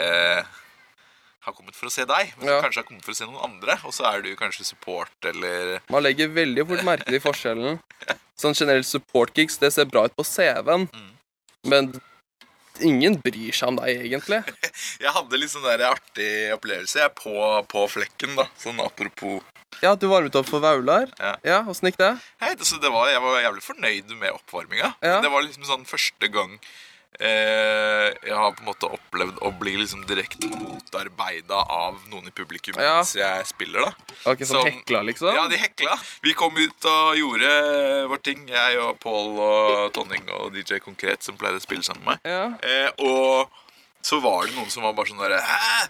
har 1.40 1.56
kommet 1.56 1.74
for 1.74 1.88
å 1.88 1.92
se 1.92 2.04
deg, 2.06 2.34
men 2.38 2.46
som 2.46 2.54
Ja. 2.54 2.60
kanskje 2.62 2.82
har 2.84 2.86
kommet 2.90 3.02
for 3.04 3.12
å 3.12 3.16
se 3.18 3.26
noen 3.26 3.42
andre. 3.48 3.78
Og 3.84 3.92
så 3.96 4.06
er 4.12 4.22
du 4.22 4.30
kanskje 4.36 4.64
support 4.68 5.10
eller 5.24 5.80
Man 5.90 6.02
legger 6.04 6.28
veldig 6.28 6.66
fort 6.68 6.84
merke 6.86 7.06
til 7.10 7.20
forskjellen. 7.24 7.80
Sånn 8.38 8.54
generelt 8.54 8.86
support 8.86 9.34
gigs, 9.34 9.58
det 9.58 9.72
ser 9.72 9.84
bra 9.90 10.04
ut 10.06 10.14
på 10.16 10.22
CV-en, 10.24 10.86
men 11.64 11.90
ingen 12.80 13.16
bryr 13.20 13.52
seg 13.52 13.68
om 13.68 13.76
deg, 13.76 14.04
egentlig. 14.06 14.44
Jeg 15.02 15.12
hadde 15.12 15.36
litt 15.40 15.50
sånn 15.50 15.66
der 15.66 15.82
artig 15.90 16.52
opplevelse 16.54 17.00
jeg, 17.02 17.14
på, 17.18 17.34
på 17.68 17.82
flekken, 17.90 18.36
da. 18.38 18.46
Sånn 18.62 18.78
apropos 18.80 19.42
Ja, 19.80 19.94
du 19.96 20.06
varmet 20.10 20.34
opp 20.36 20.48
for 20.50 20.60
Vaular. 20.60 21.08
Ja. 21.18 21.36
Ja, 21.46 21.58
åssen 21.70 21.88
gikk 21.90 21.96
det? 22.02 22.12
Hei, 22.42 22.54
det, 22.58 22.66
det 22.82 22.90
var, 22.92 23.08
Jeg 23.08 23.22
var 23.22 23.40
jævlig 23.40 23.62
fornøyd 23.64 24.14
med 24.18 24.30
oppvarminga. 24.34 24.94
Ja. 25.00 25.20
Det 25.24 25.30
var 25.32 25.42
liksom 25.46 25.64
sånn 25.68 25.86
første 25.88 26.28
gang 26.34 26.58
eh, 27.20 28.08
jeg 28.24 28.34
har 28.36 28.52
på 28.56 28.62
en 28.64 28.68
måte 28.70 28.88
opplevd 28.90 29.40
å 29.44 29.50
bli 29.60 29.74
liksom 29.80 30.04
direkte 30.08 30.48
motarbeida 30.52 31.58
av 31.70 31.98
noen 32.10 32.28
i 32.30 32.34
publikum 32.34 32.76
Ja. 32.80 32.96
mens 33.00 33.14
jeg 33.18 33.46
spiller. 33.48 33.90
da 34.24 34.32
ikke 34.34 34.46
sånn 34.48 34.60
Som- 34.62 34.70
hekla, 34.70 35.02
liksom? 35.04 35.34
Ja, 35.34 35.46
de 35.48 35.56
hekla. 35.56 35.96
Vi 36.22 36.32
kom 36.34 36.56
ut 36.56 36.84
og 36.84 37.16
gjorde 37.16 38.08
vår 38.08 38.22
ting. 38.22 38.46
Jeg 38.48 38.78
og 38.78 38.98
Pål 39.00 39.38
og 39.38 39.92
Tonning 39.92 40.28
og 40.30 40.52
DJ 40.54 40.78
Konkret, 40.80 41.22
som 41.22 41.36
pleide 41.36 41.56
å 41.60 41.64
spille 41.64 41.82
sammen 41.82 42.04
med 42.04 42.18
meg. 42.24 42.30
Ja. 42.30 42.44
Eh, 42.62 42.90
og 42.98 43.48
så 44.02 44.20
var 44.22 44.46
det 44.46 44.54
noen 44.56 44.70
som 44.70 44.82
var 44.82 44.92
bare 44.96 45.06
sånn 45.08 45.20
derre 45.20 45.40
Hæ? 45.40 45.88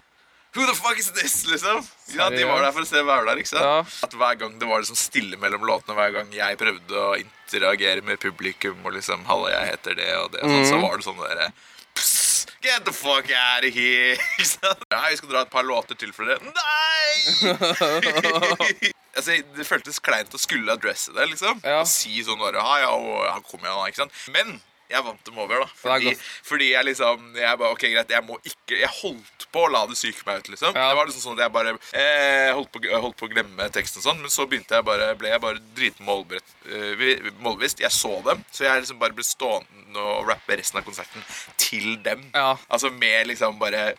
Who 0.53 0.67
the 0.67 0.75
fuck 0.75 0.99
is 0.99 1.11
this? 1.15 1.45
liksom 1.47 1.85
ja, 2.17 2.31
De 2.31 2.45
var 2.45 2.65
der 2.65 2.73
for 2.75 2.83
å 2.83 2.89
se 2.89 3.03
Vaular. 3.07 3.39
ikke 3.39 3.53
sant? 3.53 3.63
Ja. 3.63 4.07
At 4.07 4.17
Hver 4.19 4.39
gang 4.41 4.57
det 4.59 4.67
var 4.67 4.83
liksom 4.83 4.99
stille 4.99 5.39
mellom 5.39 5.63
låtene, 5.67 5.95
hver 5.99 6.17
gang 6.19 6.33
jeg 6.35 6.59
prøvde 6.59 7.05
å 7.05 7.13
interagere 7.21 8.03
med 8.03 8.19
publikum 8.23 8.83
og 8.85 8.97
liksom 8.99 9.23
'Halla, 9.29 9.53
jeg 9.55 9.75
heter 9.75 9.95
det 9.95 10.11
og 10.19 10.33
det', 10.33 10.43
og 10.43 10.51
sånn, 10.51 10.65
mm. 10.65 10.71
så 10.73 10.81
var 10.83 10.97
det 10.97 11.07
sånn 11.07 11.23
derre 11.23 11.53
"Psst, 11.95 12.31
Get 12.63 12.85
the 12.85 12.93
fuck 12.93 13.31
out 13.33 13.65
of 13.65 13.73
here! 13.73 14.17
Ikke 14.37 14.45
sant? 14.45 14.83
Ja, 14.93 15.01
vi 15.09 15.17
skal 15.17 15.31
dra 15.31 15.45
et 15.47 15.53
par 15.53 15.65
låter 15.65 15.97
til 15.97 16.13
for 16.13 16.29
dere. 16.29 16.45
Nei! 16.45 17.55
altså, 19.17 19.39
det 19.57 19.65
føltes 19.65 20.01
kleint 20.05 20.35
å 20.37 20.41
skulle 20.41 20.75
adresse 20.77 21.15
det, 21.17 21.25
liksom. 21.31 21.63
Ja. 21.65 21.81
Og 21.81 21.89
si 21.89 22.21
sånn 22.27 22.41
bare 22.43 22.61
«Ha, 22.61 22.75
ja, 22.83 22.91
og 22.93 23.25
her 23.25 23.41
kommer 23.49 23.71
jeg 23.71 23.95
ikke 23.95 24.03
sant? 24.03 24.19
Men 24.37 24.59
jeg 24.91 25.05
vant 25.07 25.27
dem 25.27 25.39
over, 25.39 25.63
da. 25.63 25.69
Fordi, 25.81 26.13
fordi 26.47 26.71
jeg 26.73 26.87
liksom 26.89 27.37
Jeg 27.39 27.59
bare, 27.61 27.75
ok, 27.75 27.85
greit, 27.93 28.15
jeg 28.15 28.27
må 28.27 28.39
ikke 28.43 28.79
Jeg 28.81 28.91
holdt 29.01 29.47
på 29.55 29.65
å 29.67 29.71
la 29.73 29.85
det 29.91 29.99
psyke 29.99 30.27
meg 30.27 30.43
ut, 30.43 30.51
liksom. 30.53 30.75
Ja. 30.75 30.91
Det 30.91 30.99
var 30.99 31.09
liksom 31.09 31.25
sånn 31.25 31.39
at 31.39 31.45
jeg 31.47 31.55
bare 31.55 31.75
eh, 31.75 32.51
holdt, 32.55 32.71
på, 32.75 32.83
holdt 33.05 33.19
på 33.19 33.29
å 33.29 33.33
glemme 33.33 33.69
teksten 33.75 34.03
og 34.03 34.07
sånn, 34.07 34.21
men 34.23 34.33
så 34.33 34.47
begynte 34.51 34.79
jeg 34.79 34.87
bare 34.87 35.13
ble 35.19 35.33
jeg 35.33 35.43
bare 35.43 35.63
dritmålbevisst. 35.79 37.81
Uh, 37.81 37.87
jeg 37.87 37.95
så 37.95 38.13
dem, 38.27 38.45
så 38.55 38.67
jeg 38.67 38.85
liksom 38.85 39.01
bare 39.01 39.17
ble 39.17 39.27
stående 39.27 40.05
og 40.05 40.31
rappe 40.31 40.59
resten 40.61 40.81
av 40.81 40.87
konserten 40.87 41.25
til 41.61 41.97
dem. 42.05 42.23
Ja. 42.35 42.55
Altså 42.71 42.93
med 42.95 43.31
liksom 43.31 43.59
bare 43.61 43.93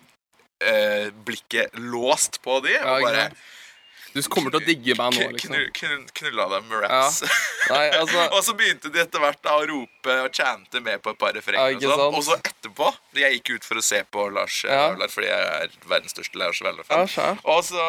eh, 0.62 1.08
blikket 1.26 1.76
låst 1.78 2.40
på 2.44 2.60
de, 2.64 2.76
og 2.80 3.08
bare? 3.08 3.30
Du 4.12 4.20
kommer 4.28 4.50
til 4.52 4.60
å 4.60 4.64
digge 4.66 4.94
meg 4.98 5.14
nå, 5.16 5.28
liksom. 5.32 5.54
knu- 5.54 5.70
knu- 5.78 6.10
knulla 6.18 6.48
dem 6.52 6.66
med 6.68 6.82
raps. 6.84 7.22
Nei, 7.70 7.84
altså 7.96 8.26
og 8.36 8.42
så 8.44 8.52
begynte 8.58 8.90
de 8.92 9.00
etter 9.00 9.22
hvert 9.22 9.40
da 9.44 9.54
å 9.56 9.64
rope 9.70 10.16
og 10.26 10.30
chante 10.36 10.80
med 10.84 11.00
på 11.02 11.14
et 11.14 11.18
par 11.22 11.32
Ja, 11.32 11.38
refrenger. 11.40 11.78
Ja, 11.80 11.94
og, 11.94 11.98
sånn. 12.02 12.16
og 12.20 12.24
så 12.26 12.36
etterpå 12.42 12.90
Jeg 13.16 13.38
gikk 13.38 13.54
ut 13.56 13.64
for 13.70 13.80
å 13.80 13.84
se 13.86 14.02
på 14.12 14.26
Lars 14.34 14.62
Ja. 14.68 14.90
Vaular 14.92 15.08
fordi 15.12 15.30
jeg 15.30 15.50
er 15.62 15.76
verdens 15.88 16.12
største 16.16 16.36
Lars 16.42 16.60
Vaular-fan. 16.60 17.38
og 17.44 17.64
så 17.64 17.86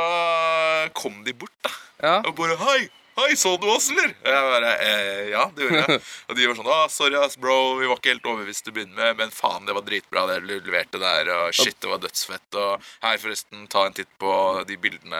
kom 0.96 1.24
de 1.28 1.34
bort, 1.34 1.56
da. 1.66 1.72
Ja. 2.04 2.16
Og 2.28 2.36
bare 2.40 2.56
Hei! 2.64 2.90
Hei, 3.14 3.36
så 3.38 3.52
du 3.62 3.68
oss, 3.70 3.92
eller? 3.94 4.10
Og 4.24 4.30
jeg 4.34 4.46
bare 4.50 4.70
eh, 4.82 5.28
Ja, 5.30 5.44
det 5.54 5.68
gjorde 5.68 5.82
jeg. 5.84 6.00
Og 6.32 6.38
de 6.38 6.48
var 6.50 6.56
sånn 6.58 6.70
Å, 6.74 6.78
sorry, 6.90 7.18
ass, 7.22 7.36
bro. 7.38 7.58
Vi 7.78 7.86
var 7.90 8.00
ikke 8.00 8.10
helt 8.16 8.26
overbevist 8.26 8.66
til 8.66 8.74
å 8.74 8.78
begynne 8.80 8.98
med, 8.98 9.20
men 9.20 9.34
faen, 9.34 9.68
det 9.68 9.76
var 9.78 9.86
dritbra 9.86 10.24
det 10.32 10.40
du 10.42 10.54
leverte 10.66 10.98
der. 11.02 11.30
Og 11.36 11.54
shit, 11.54 11.78
det 11.84 11.92
var 11.92 12.02
dødsfett. 12.02 12.58
Og 12.58 12.88
her, 13.06 13.20
forresten, 13.22 13.68
ta 13.70 13.84
en 13.86 13.94
titt 14.00 14.10
på 14.22 14.32
de 14.70 14.78
bildene 14.82 15.20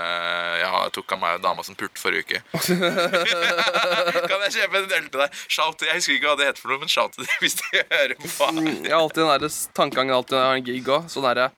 jeg 0.64 0.72
har- 0.74 0.90
tok 0.94 1.14
av 1.16 1.22
meg 1.22 1.38
og 1.38 1.44
dama 1.46 1.66
som 1.68 1.78
pulte 1.78 2.02
forrige 2.02 2.26
uke. 2.26 2.42
kan 4.30 4.48
jeg 4.48 4.56
kjøpe 4.58 4.82
en 4.82 4.96
øl 4.98 5.08
til 5.14 5.22
deg? 5.24 5.38
Shout, 5.54 5.86
jeg 5.86 6.00
husker 6.00 6.18
ikke 6.18 6.32
hva 6.32 6.38
det 6.42 6.48
heter 6.50 6.64
for 6.66 6.74
noe, 6.74 6.82
men 6.84 6.92
shout 6.92 7.14
til 7.18 7.28
dem 7.30 7.38
hvis 7.46 7.60
de 7.62 7.84
hører 7.94 8.16
på. 8.24 8.50
Jeg 8.88 8.90
har 8.94 9.00
alltid 9.04 9.22
den 9.22 9.32
der 9.46 9.60
tankegangen 9.78 10.16
alltid 10.18 10.36
når 10.38 10.42
jeg 10.44 10.50
har 10.50 10.62
en 10.64 10.68
gig 10.72 10.90
òg. 10.98 11.06
Sånn 11.14 11.28
derre 11.30 11.52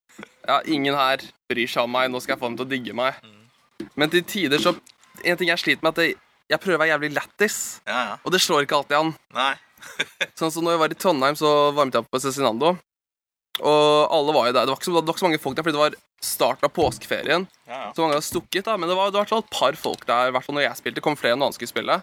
Ja, 0.45 0.59
ingen 0.69 0.95
her 0.99 1.23
bryr 1.49 1.71
seg 1.71 1.87
om 1.87 1.95
meg. 1.95 2.11
Nå 2.11 2.19
skal 2.23 2.35
jeg 2.35 2.43
få 2.43 2.51
dem 2.51 2.59
til 2.59 2.67
å 2.67 2.71
digge 2.75 2.93
meg. 2.97 3.23
Men 3.95 4.11
til 4.13 4.23
tider 4.27 4.61
så 4.61 4.75
En 5.25 5.37
ting 5.39 5.47
jeg 5.49 5.57
sliter 5.61 5.81
med, 5.81 5.95
at 5.95 6.03
jeg, 6.03 6.17
jeg 6.51 6.61
prøver 6.61 6.77
å 6.77 6.81
være 6.83 6.93
jævlig 6.93 7.11
lættis. 7.15 7.59
Ja, 7.87 8.01
ja. 8.11 8.17
Og 8.23 8.33
det 8.33 8.41
slår 8.43 8.65
ikke 8.65 8.79
alltid 8.79 8.97
an. 8.99 9.13
Nei. 9.35 9.53
Sånn 10.39 10.51
som 10.53 10.65
når 10.65 10.75
jeg 10.75 10.81
var 10.83 10.93
i 10.93 10.99
Trondheim, 10.99 11.37
så 11.39 11.53
varmet 11.75 11.97
jeg 11.97 12.05
opp 12.05 12.11
på 12.13 12.21
Cezinando. 12.21 12.75
Og 13.63 14.11
alle 14.11 14.35
var 14.35 14.49
jo 14.49 14.55
der. 14.55 14.65
Det 14.67 14.73
var 14.73 14.79
ikke 14.79 14.89
så, 14.89 14.95
var 14.97 15.13
ikke 15.13 15.23
så 15.23 15.29
mange 15.29 15.41
folk 15.41 15.55
der, 15.57 15.65
fordi 15.65 15.77
det 15.77 15.83
var 15.83 15.99
starten 16.25 16.67
av 16.67 16.73
påskeferien. 16.75 17.45
Ja, 17.65 17.77
ja. 17.85 17.91
Så 17.95 18.03
mange 18.03 18.17
hadde 18.17 18.27
stukket, 18.27 18.65
da. 18.67 18.75
Men 18.77 18.91
det 18.91 18.97
var, 18.97 19.11
det 19.11 19.19
var 19.19 19.23
i 19.23 19.25
hvert 19.25 19.35
fall 19.35 19.45
et 19.45 19.55
par 19.55 19.79
folk 19.79 20.03
der. 20.09 20.29
I 20.29 20.35
hvert 20.35 20.47
fall 20.47 20.57
når 20.59 20.67
jeg 20.67 20.81
spilte. 20.81 20.99
Det 20.99 21.05
kom 21.05 21.17
flere 21.19 21.37
enn 21.37 21.45
andre 21.45 21.57
skulle 21.57 21.71
spille. 21.71 21.99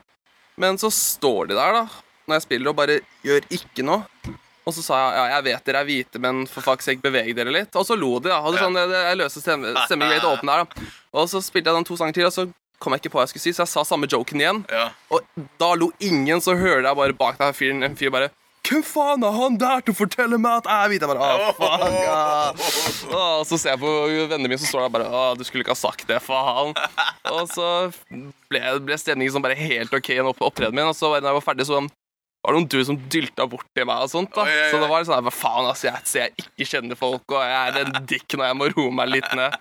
Men 0.62 0.80
så 0.80 0.90
står 0.92 1.52
de 1.52 1.58
der, 1.58 1.76
da, 1.78 1.84
når 2.28 2.38
jeg 2.38 2.46
spiller, 2.46 2.72
og 2.72 2.78
bare 2.80 2.98
gjør 3.24 3.46
ikke 3.58 3.84
noe. 3.86 4.34
Og 4.62 4.74
så 4.76 4.84
sa 4.84 4.98
jeg 5.00 5.14
ja, 5.18 5.22
jeg 5.32 5.44
vet 5.48 5.64
dere 5.66 5.80
er 5.82 5.86
hvite, 5.88 6.20
men 6.22 6.44
for 6.46 6.62
fuck's 6.62 6.86
sake, 6.86 7.02
beveg 7.02 7.32
dere 7.34 7.50
litt. 7.54 7.74
Og 7.78 7.86
så 7.88 7.96
lo 7.98 8.14
de. 8.20 8.30
da. 8.30 8.38
Hadde 8.44 8.62
sånn, 8.62 8.78
jeg, 8.78 8.92
jeg 8.94 9.18
løste 9.18 9.42
stemme, 9.42 9.72
stemningen 9.88 10.20
åpne 10.22 10.32
åpen 10.32 10.52
der, 10.52 10.64
da. 10.64 10.90
Og 11.18 11.30
så 11.32 11.42
spilte 11.44 11.72
jeg 11.72 11.80
den 11.80 11.88
to 11.88 11.98
sanger 11.98 12.18
til, 12.18 12.28
og 12.28 12.34
så 12.34 12.46
kom 12.82 12.92
jeg 12.96 13.04
ikke 13.04 13.14
på 13.14 13.20
hva 13.20 13.24
jeg 13.28 13.32
skulle 13.36 13.46
si, 13.46 13.54
så 13.56 13.62
jeg 13.64 13.72
sa 13.76 13.84
samme 13.86 14.10
joken 14.10 14.42
igjen. 14.42 14.62
ja. 14.74 14.88
Og 15.14 15.22
da 15.62 15.72
lo 15.78 15.92
ingen, 16.02 16.42
så 16.42 16.56
hører 16.58 16.82
jeg 16.90 16.98
bare 16.98 17.16
bak 17.18 17.38
deg 17.40 17.54
fyren 17.56 17.86
en 17.86 17.98
fyr 17.98 18.10
bare 18.14 18.32
Hvem 18.62 18.78
faen 18.86 19.24
er 19.26 19.32
han 19.34 19.56
der 19.58 19.80
til 19.82 19.90
å 19.90 19.96
fortelle 19.98 20.36
meg 20.38 20.60
at 20.60 20.68
jeg 20.70 20.84
er 20.84 20.90
hvit? 20.92 21.02
Jeg 21.02 21.10
bare, 21.10 21.30
«Å, 21.34 21.48
faen, 21.58 21.96
ja. 21.98 22.18
Og 23.18 23.42
så 23.48 23.58
ser 23.58 23.72
jeg 23.74 23.80
på 23.82 23.90
vennene 24.30 24.46
mine 24.52 24.60
som 24.62 24.70
står 24.70 24.84
der 24.86 24.92
bare 24.94 25.08
Å, 25.10 25.22
du 25.34 25.42
skulle 25.44 25.64
ikke 25.66 25.74
ha 25.74 25.80
sagt 25.80 26.06
det, 26.06 26.20
faen. 26.22 26.70
Og 27.32 27.50
så 27.50 27.66
ble, 28.48 28.62
ble 28.86 28.98
stemningen 29.02 29.34
sånn 29.34 29.42
bare 29.44 29.58
helt 29.58 29.92
OK 29.98 30.12
igjen 30.14 30.30
opp, 30.30 30.38
opptredenen 30.46 30.78
min. 30.78 30.92
Og 30.92 30.96
så 30.96 31.10
da 31.16 31.18
jeg 31.32 31.38
var 31.40 31.44
ferdig, 31.48 31.66
så 31.68 31.80
var 31.82 32.54
det 32.54 32.60
noen 32.60 32.70
du 32.70 32.78
som 32.86 33.00
dylta 33.10 33.48
bort 33.50 33.66
til 33.74 33.86
meg. 33.90 34.06
og 34.06 34.14
sånt 34.14 34.30
da. 34.38 34.46
Så 34.70 34.78
det 34.78 34.88
var 34.94 35.10
sånn 35.10 35.26
hva 35.26 35.34
faen, 35.34 35.66
altså, 35.66 35.90
jeg 35.90 36.06
ser 36.14 36.24
jeg 36.30 36.46
ikke 36.46 36.70
kjenner 36.76 36.98
folk, 37.02 37.26
og 37.34 37.42
jeg 37.42 37.74
er 37.74 37.82
en 37.82 37.98
dick 38.14 38.38
når 38.38 38.46
jeg 38.52 38.60
må 38.62 38.70
roe 38.76 38.94
meg 39.02 39.10
litt 39.16 39.28
ned. 39.38 39.58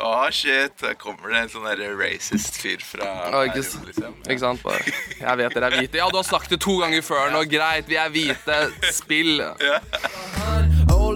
Å, 0.00 0.30
shit. 0.32 0.80
Her 0.82 0.94
kommer 0.98 1.34
det 1.34 1.42
en 1.42 1.52
sånn 1.52 1.68
der 1.68 1.96
racist 1.98 2.58
fyr 2.62 2.82
fra 2.82 3.10
oh, 3.28 3.44
ikke 3.46 3.60
Bærum, 3.60 3.86
liksom. 3.90 4.16
Ikke 4.26 4.42
sant? 4.42 4.64
Bare, 4.64 4.96
jeg 5.20 5.40
vet 5.42 5.58
dere 5.58 5.70
er 5.70 5.78
hvite. 5.82 6.00
Ja, 6.00 6.08
du 6.10 6.18
har 6.20 6.26
sagt 6.26 6.50
det 6.52 6.62
to 6.64 6.78
ganger 6.80 7.04
før 7.06 7.30
nå. 7.34 7.44
Greit, 7.50 7.90
vi 7.90 8.00
er 8.00 8.12
hvite. 8.14 8.62
Spill. 8.94 9.42
Ja. 9.62 9.80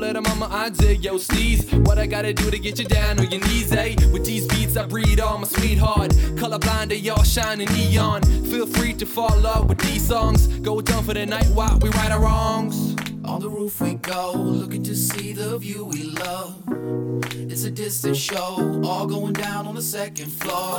little 0.06 0.23
mama, 0.23 0.49
I 0.52 0.68
dig 0.71 1.04
your 1.04 1.18
steez. 1.18 1.73
What 1.87 1.99
I 1.99 2.06
gotta 2.06 2.33
do 2.33 2.50
to 2.50 2.59
get 2.59 2.78
you 2.78 2.85
down 2.85 3.18
on 3.18 3.30
your 3.30 3.40
knees, 3.40 3.73
eh? 3.73 3.95
With 4.12 4.25
these 4.25 4.47
beats, 4.47 4.76
I 4.76 4.87
breed 4.87 5.21
on 5.21 5.40
my 5.40 5.47
sweetheart. 5.47 6.11
Colorblind, 6.37 6.88
they 6.90 7.09
all 7.09 7.23
shining 7.23 7.68
neon. 7.73 8.23
Feel 8.45 8.66
free 8.66 8.92
to 8.95 9.06
fall 9.06 9.33
in 9.35 9.42
love 9.42 9.68
with 9.68 9.78
these 9.78 10.06
songs. 10.06 10.47
Go 10.61 10.80
down 10.80 11.04
for 11.04 11.14
the 11.14 11.26
night 11.26 11.49
while 11.49 11.78
we 11.78 11.88
right 11.90 12.11
our 12.11 12.21
wrongs. 12.21 12.95
On 13.28 13.40
the 13.40 13.49
roof 13.49 13.80
we 13.80 13.95
go, 13.95 14.33
looking 14.37 14.85
to 14.85 14.95
see 14.95 15.33
the 15.33 15.59
view 15.59 15.85
we 15.85 16.04
love. 16.04 16.54
It's 17.50 17.64
a 17.64 17.71
distant 17.71 18.16
show, 18.16 18.80
all 18.85 19.06
going 19.06 19.33
down 19.33 19.66
on 19.66 19.75
the 19.75 19.83
second 19.83 20.30
floor. 20.30 20.78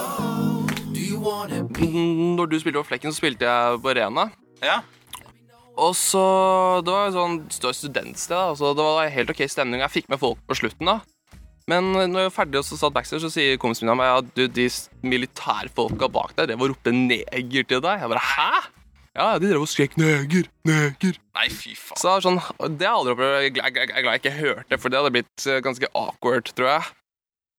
Do 0.94 1.00
you 1.00 1.20
want 1.20 1.52
it? 1.52 1.68
Når 2.38 2.46
du 2.46 2.60
spilte 2.60 2.80
på 2.80 2.88
Flekken, 2.88 3.12
så 3.12 3.20
spilte 3.20 3.46
jeg 3.46 3.82
på 3.84 3.94
Rena. 4.00 4.30
Ja. 4.64 4.80
Og 5.78 5.94
så 5.96 6.24
Det 6.86 6.94
var 6.94 7.10
et 7.10 7.18
sånn 7.18 7.38
det 7.50 7.68
var 7.68 7.76
studentsted, 7.76 8.36
da. 8.38 8.56
Så 8.56 8.72
det 8.78 8.88
var 8.88 9.12
helt 9.12 9.36
OK 9.36 9.44
stemning. 9.52 9.84
Jeg 9.84 9.96
fikk 10.00 10.10
med 10.10 10.24
folk 10.24 10.40
på 10.48 10.58
slutten, 10.62 10.88
da. 10.88 11.02
Men 11.68 11.92
når 11.92 12.22
jeg 12.22 12.30
var 12.30 12.38
ferdig 12.38 12.62
og 12.62 12.66
så 12.66 12.80
satt 12.80 12.96
backstage, 12.96 13.26
så 13.26 13.34
sier 13.34 13.60
kompisen 13.60 13.92
min 13.92 14.00
at 14.08 14.32
du, 14.40 14.46
de 14.48 14.70
militærfolka 15.04 16.08
bak 16.08 16.32
deg 16.38 16.48
drev 16.48 16.64
og 16.64 16.72
ropte 16.72 16.96
'neger' 16.96 17.68
til 17.68 17.84
deg. 17.84 18.00
Jeg 18.00 18.10
bare 18.16 18.24
'hæ?' 18.24 18.72
Ja, 19.18 19.32
de 19.42 19.50
drev 19.50 19.64
og 19.66 19.70
skrek 19.72 19.96
'neger, 19.98 20.46
neger'. 20.68 21.18
Nei, 21.38 21.48
fy 21.50 21.74
faen. 21.76 21.98
Så 21.98 22.12
sånn, 22.22 22.38
det 22.78 22.86
har 22.86 22.94
jeg 22.94 22.98
aldri 23.00 23.14
opplevd. 23.16 23.38
Jeg 23.42 23.66
er 23.66 23.72
glad- 23.74 23.94
glad 24.04 24.14
jeg 24.14 24.22
ikke 24.22 24.36
hørte, 24.38 24.78
for 24.78 24.90
det 24.94 25.00
hadde 25.00 25.12
blitt 25.16 25.48
eh, 25.48 25.62
ganske 25.66 25.88
awkward, 25.96 26.52
tror 26.54 26.70
jeg. 26.70 26.84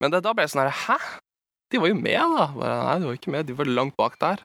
Men 0.00 0.12
det, 0.14 0.22
da 0.22 0.32
ble 0.32 0.42
jeg 0.46 0.50
sånn 0.54 0.62
her 0.62 0.70
Hæ? 0.70 0.98
De 1.70 1.80
var 1.82 1.88
jo 1.90 1.94
med, 1.98 2.14
da. 2.38 2.46
Bare, 2.54 2.76
Nei, 2.86 2.98
de 3.00 3.06
var 3.10 3.16
ikke 3.18 3.30
med. 3.34 3.46
De 3.46 3.56
var 3.58 3.64
langt 3.66 3.96
bak 3.98 4.14
der. 4.22 4.38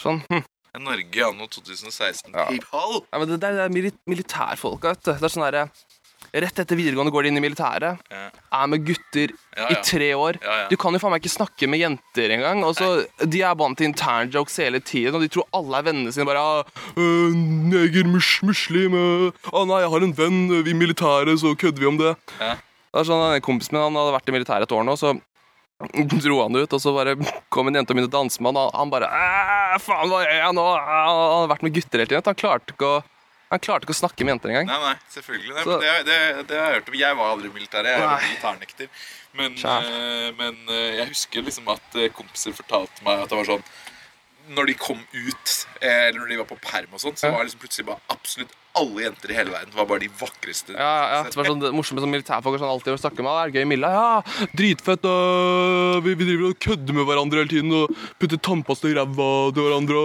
Sånn, 0.00 0.18
hm. 0.28 0.42
Norge 0.80 1.24
anno 1.26 1.46
2016. 1.46 2.34
Ja. 2.34 2.46
People. 2.46 3.00
ja, 3.12 3.18
men 3.18 3.28
det, 3.28 3.40
det 3.40 3.48
er 3.58 3.68
mili 3.72 3.90
militærfolka, 4.06 4.92
vet 4.92 5.02
du. 5.06 5.12
Det 5.14 5.22
er 5.26 5.32
sånn 5.32 5.46
herre 5.46 5.70
Rett 6.30 6.60
etter 6.62 6.78
videregående 6.78 7.10
går 7.10 7.26
de 7.26 7.30
inn 7.32 7.40
i 7.40 7.42
militæret. 7.42 7.98
Ja. 8.12 8.22
Er 8.60 8.68
med 8.70 8.84
gutter 8.86 9.32
i 9.66 9.76
tre 9.82 10.12
år. 10.14 10.38
Du 10.70 10.76
kan 10.80 10.94
jo 10.94 11.00
faen 11.02 11.14
meg 11.14 11.24
ikke 11.24 11.32
snakke 11.32 11.68
med 11.70 11.82
jenter 11.82 12.34
engang. 12.36 12.62
De 13.26 13.42
er 13.42 13.58
vant 13.58 13.78
til 13.78 13.90
internjokes 13.90 14.60
hele 14.62 14.80
tiden, 14.80 15.16
og 15.18 15.24
de 15.24 15.30
tror 15.32 15.48
alle 15.56 15.80
er 15.80 15.88
vennene 15.90 16.14
sine. 16.14 16.28
bare 16.28 16.38
ah, 16.38 16.64
'Neger, 16.96 18.06
mus, 18.06 18.38
muslim. 18.46 18.94
Å 18.94 19.64
nei, 19.66 19.80
jeg 19.82 19.90
har 19.90 20.06
en 20.06 20.16
venn. 20.22 20.40
I 20.60 20.74
militæret, 20.74 21.40
så 21.42 21.56
kødder 21.58 21.80
vi 21.82 21.90
om 21.90 21.98
det.' 21.98 22.14
Ja. 22.38 22.54
Det 22.90 23.00
er 23.00 23.06
sånn, 23.06 23.22
en 23.34 23.42
Kompisen 23.46 23.76
min 23.76 23.84
han 23.84 23.94
hadde 23.94 24.14
vært 24.16 24.30
i 24.30 24.34
militæret 24.34 24.66
et 24.66 24.72
år 24.74 24.82
nå, 24.86 24.96
så 24.98 25.12
dro 26.24 26.40
han 26.42 26.56
ut, 26.58 26.72
og 26.74 26.80
så 26.82 26.92
bare 26.92 27.14
kom 27.48 27.70
en 27.70 27.78
jente 27.78 27.94
og 27.94 27.96
begynte 27.96 28.10
å 28.10 28.18
danse 28.18 28.42
med 28.42 28.50
han, 28.50 28.58
og 28.66 28.74
han 28.76 28.90
bare 28.92 29.06
«Æ, 29.06 29.78
Faen, 29.80 30.10
hva 30.10 30.24
gjør 30.24 30.34
jeg 30.34 30.56
nå? 30.58 30.64
Han 30.74 31.20
har 31.30 31.50
vært 31.54 31.62
med 31.66 31.74
gutter 31.76 32.02
hele 32.02 32.10
tiden. 32.10 32.26
Han 32.26 32.40
klarte 32.42 32.74
ikke 32.74 32.90
å, 32.90 33.00
han 33.50 33.62
klarte 33.62 33.86
ikke 33.86 33.96
å 33.96 34.00
snakke 34.00 34.26
med 34.26 34.36
jenter 34.36 34.52
engang. 34.52 34.68
Nei, 34.70 34.78
nei, 34.84 35.10
selvfølgelig. 35.10 35.54
Nei, 35.56 35.64
det, 35.66 35.94
det, 36.06 36.18
det 36.50 36.58
har 36.60 36.68
jeg 36.70 36.80
hørt 36.80 36.90
om. 36.92 36.98
Jeg 37.00 37.18
var 37.18 37.32
aldri 37.34 37.50
i 37.50 37.54
militæret. 37.56 37.90
Jeg 37.90 38.06
er 38.06 38.24
militærnekter. 38.28 39.04
Men, 39.40 39.58
eh, 39.58 40.30
men 40.38 40.56
eh, 40.70 40.96
jeg 41.00 41.10
husker 41.10 41.46
liksom 41.46 41.68
at 41.70 41.98
eh, 41.98 42.10
kompiser 42.14 42.54
fortalte 42.54 43.04
meg 43.06 43.24
at 43.24 43.30
det 43.30 43.38
var 43.38 43.46
sånn 43.46 43.62
Når 44.50 44.66
de 44.66 44.74
kom 44.74 44.98
ut, 44.98 45.52
eller 45.78 46.18
når 46.18 46.32
de 46.32 46.38
var 46.40 46.48
på 46.50 46.58
perm 46.64 46.96
og 46.96 47.02
sånn, 47.02 47.14
så 47.18 47.30
var 47.30 47.46
liksom 47.46 47.62
plutselig 47.62 47.86
bare 47.86 48.02
absolutt 48.10 48.56
alle 48.78 49.02
jenter 49.02 49.32
i 49.32 49.34
hele 49.34 49.50
verden 49.50 49.74
var 49.74 49.86
bare 49.90 50.02
de 50.04 50.08
vakreste. 50.14 50.74
Ja, 50.76 50.90
ja, 51.10 51.22
det 51.26 51.34
var 51.38 51.48
sånn 51.48 51.62
det 51.62 51.72
morsomt 51.74 52.02
sånn 52.02 52.12
militærfolk 52.12 52.58
sånn 52.60 52.70
alltid 52.70 52.94
å 52.94 53.00
snakke 53.02 53.24
med. 53.26 53.30
Det 53.34 53.42
Er 53.42 53.54
gøy, 53.58 53.66
Milla? 53.70 53.90
Ja, 53.94 54.46
dritfett. 54.54 55.06
øh, 55.06 55.98
vi, 56.04 56.14
vi 56.14 56.28
driver 56.28 56.52
og 56.52 56.60
kødder 56.62 56.96
med 56.96 57.08
hverandre 57.08 57.42
hele 57.42 57.50
tiden 57.50 57.74
og 57.74 57.90
putter 58.22 58.38
tannpasta 58.38 58.90
i 58.90 58.94
ræva 58.98 59.28
til 59.54 59.66
hverandre. 59.66 60.04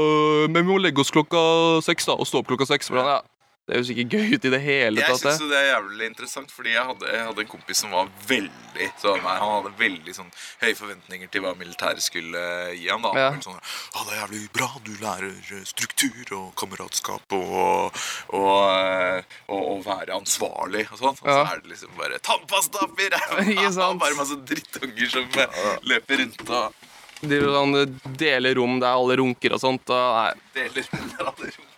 Men 0.50 0.62
vi 0.64 0.70
må 0.72 0.80
legge 0.82 1.06
oss 1.06 1.14
klokka 1.14 1.46
seks 1.86 2.10
da, 2.10 2.18
og 2.18 2.30
stå 2.30 2.42
opp 2.42 2.50
klokka 2.50 2.70
seks. 2.74 2.90
Ja, 2.90 3.22
det 3.66 3.74
høres 3.80 3.90
ikke 3.90 4.06
gøy 4.14 4.36
ut 4.36 4.46
i 4.46 4.50
det 4.54 4.60
hele 4.62 5.02
Jeg 5.02 5.10
tatt. 5.10 5.24
syns 5.24 5.40
det. 5.50 5.58
er 5.58 5.68
jævlig 5.72 6.06
interessant, 6.12 6.52
fordi 6.54 6.74
jeg 6.76 6.86
hadde, 6.86 7.08
jeg 7.10 7.26
hadde 7.26 7.42
en 7.42 7.50
kompis 7.50 7.80
som 7.82 7.96
var 7.96 8.12
veldig 8.30 8.90
sånn 9.02 9.24
Han 9.26 9.54
hadde 9.56 9.72
veldig 9.80 10.14
sånn 10.14 10.30
høye 10.62 10.76
forventninger 10.78 11.32
til 11.34 11.42
hva 11.42 11.56
militæret 11.58 12.06
skulle 12.06 12.44
gi 12.78 12.88
ham. 12.92 13.02
da 13.02 13.14
Ja. 13.18 13.32
Sånn, 13.42 13.58
ah, 13.58 14.04
Det 14.06 14.14
er 14.14 14.22
jævlig 14.22 14.44
bra, 14.54 14.70
du 14.86 14.94
lærer 15.02 15.34
eh, 15.34 15.64
struktur 15.66 16.36
og 16.38 16.54
kameratskap 16.62 17.34
og, 17.34 17.98
og, 18.30 18.62
eh, 19.50 19.82
være 19.86 20.14
ansvarlig 20.14 20.86
og 20.92 20.98
sånn. 21.02 21.18
Og 21.18 21.26
så 21.26 21.42
er 21.50 21.62
det 21.62 21.72
liksom 21.74 21.98
bare 21.98 22.20
tannpasta 22.20 22.86
oppi 22.86 23.10
ræva! 23.10 23.94
Bare 23.98 24.16
masse 24.16 24.38
drittunger 24.46 25.10
som 25.10 25.26
eh, 25.42 25.78
løper 25.90 26.22
rundt 26.22 26.46
og 26.50 26.74
sånn, 27.26 28.00
deler 28.20 28.54
rom 28.60 28.80
der 28.80 28.94
alle 28.94 29.18
runker 29.18 29.56
og 29.56 29.62
sånt. 29.62 29.90
Og, 29.90 30.20
nei, 30.20 30.34
deler 30.54 30.86
der 30.92 31.26
alle 31.26 31.50
runker. 31.50 31.75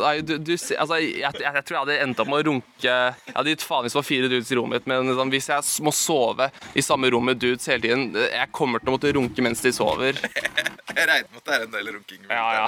Nei, 0.00 0.14
du, 0.26 0.36
du, 0.38 0.52
altså, 0.54 0.98
jeg, 1.00 1.20
jeg, 1.22 1.40
jeg 1.44 1.64
tror 1.64 1.76
jeg 1.76 1.82
hadde 1.84 1.98
endt 2.04 2.22
opp 2.22 2.30
med 2.30 2.40
å 2.42 2.46
runke 2.48 2.88
Jeg 2.88 3.34
hadde 3.36 3.54
gitt 3.54 3.66
faen 3.66 3.86
hvis 3.86 3.94
det 3.94 4.00
var 4.00 4.08
fire 4.08 4.30
dudes 4.32 4.50
i 4.50 4.58
rommet 4.58 4.82
mitt, 4.82 4.88
men 4.90 5.14
sånn, 5.18 5.32
hvis 5.34 5.50
jeg 5.52 5.86
må 5.86 5.92
sove 5.94 6.50
i 6.74 6.84
samme 6.84 7.12
rom 7.14 7.28
med 7.30 7.40
dudes 7.42 7.68
hele 7.70 7.84
tiden 7.86 8.08
Jeg 8.24 8.50
kommer 8.56 8.82
til 8.82 8.92
å 8.92 8.96
måtte 8.96 9.14
runke 9.14 9.44
mens 9.44 9.62
de 9.64 9.74
sover. 9.74 10.18
Jeg 10.94 11.08
regner 11.10 11.30
med 11.30 11.40
at 11.40 11.46
det 11.48 11.54
er 11.56 11.62
en 11.64 11.72
del 11.74 11.94
runking. 11.96 12.26
Ja, 12.28 12.64
ja. 12.64 12.66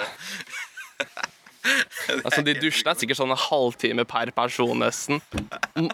Altså, 2.24 2.42
de 2.44 2.54
dusjene 2.58 2.92
er 2.92 3.00
sikkert 3.00 3.20
sånn 3.20 3.34
en 3.34 3.44
halvtime 3.46 4.06
per 4.08 4.32
person, 4.36 4.74
nesten. 4.82 5.20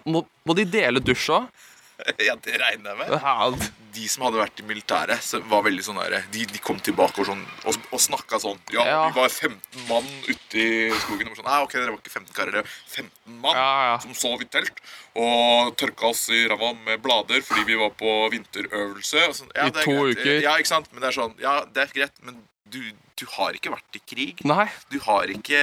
Må, 0.05 0.25
må 0.47 0.57
de 0.59 0.67
dele 0.69 1.03
dusj 1.03 1.31
òg? 1.39 1.69
Ja, 2.29 2.35
det 2.43 2.59
regner 2.61 2.93
jeg 2.93 2.99
med. 3.11 3.71
De 3.93 4.07
som 4.09 4.23
hadde 4.25 4.39
vært 4.41 4.61
i 4.63 4.65
militæret, 4.65 5.21
så 5.21 5.39
var 5.51 5.63
veldig 5.67 5.83
sånn 5.85 5.99
der, 6.01 6.23
de, 6.33 6.45
de 6.49 6.61
kom 6.65 6.79
tilbake 6.81 7.21
og, 7.21 7.27
sånn, 7.29 7.43
og, 7.69 7.77
og 7.93 8.01
snakka 8.01 8.39
sånn 8.41 8.57
Ja, 8.73 8.87
Ja. 8.89 9.01
vi 9.11 9.19
var 9.21 9.29
15 9.29 9.83
mann 9.91 10.09
ute 10.31 10.63
i 10.63 10.89
skogen. 11.03 11.29
Og 11.29 11.37
sånn, 11.37 11.45
Nei, 11.51 11.59
ok, 11.67 11.75
dere 11.77 11.93
var 11.93 12.01
ikke 12.01 12.15
15 12.15 12.33
karer, 12.39 12.53
det 12.57 12.63
var 12.63 12.73
15 12.97 13.37
mann 13.45 13.59
Ja, 13.61 13.67
ja. 13.91 13.99
som 14.07 14.15
sov 14.17 14.41
i 14.41 14.49
telt. 14.49 14.81
Og 15.13 15.75
tørka 15.77 16.09
oss 16.09 16.25
i 16.33 16.41
ræva 16.49 16.73
med 16.87 17.03
blader 17.05 17.45
fordi 17.45 17.67
vi 17.69 17.77
var 17.83 17.93
på 18.01 18.15
vinterøvelse. 18.33 19.27
Og 19.29 19.37
sånn, 19.43 19.53
ja, 19.59 19.69
I 19.69 19.77
to 19.77 19.93
greit. 19.93 20.17
uker. 20.23 20.41
Ja, 20.47 20.57
ikke 20.57 20.73
sant? 20.73 20.89
Men 20.95 21.05
det 21.05 21.11
er 21.13 21.19
sånn 21.21 21.37
Ja, 21.45 21.59
det 21.69 21.85
er 21.85 21.93
greit, 22.01 22.17
men 22.25 22.41
du, 22.73 22.81
du 23.21 23.27
har 23.37 23.53
ikke 23.61 23.75
vært 23.77 24.01
i 24.01 24.05
krig. 24.09 24.41
Nei. 24.49 24.71
Du 24.89 24.97
har 25.05 25.29
ikke 25.29 25.61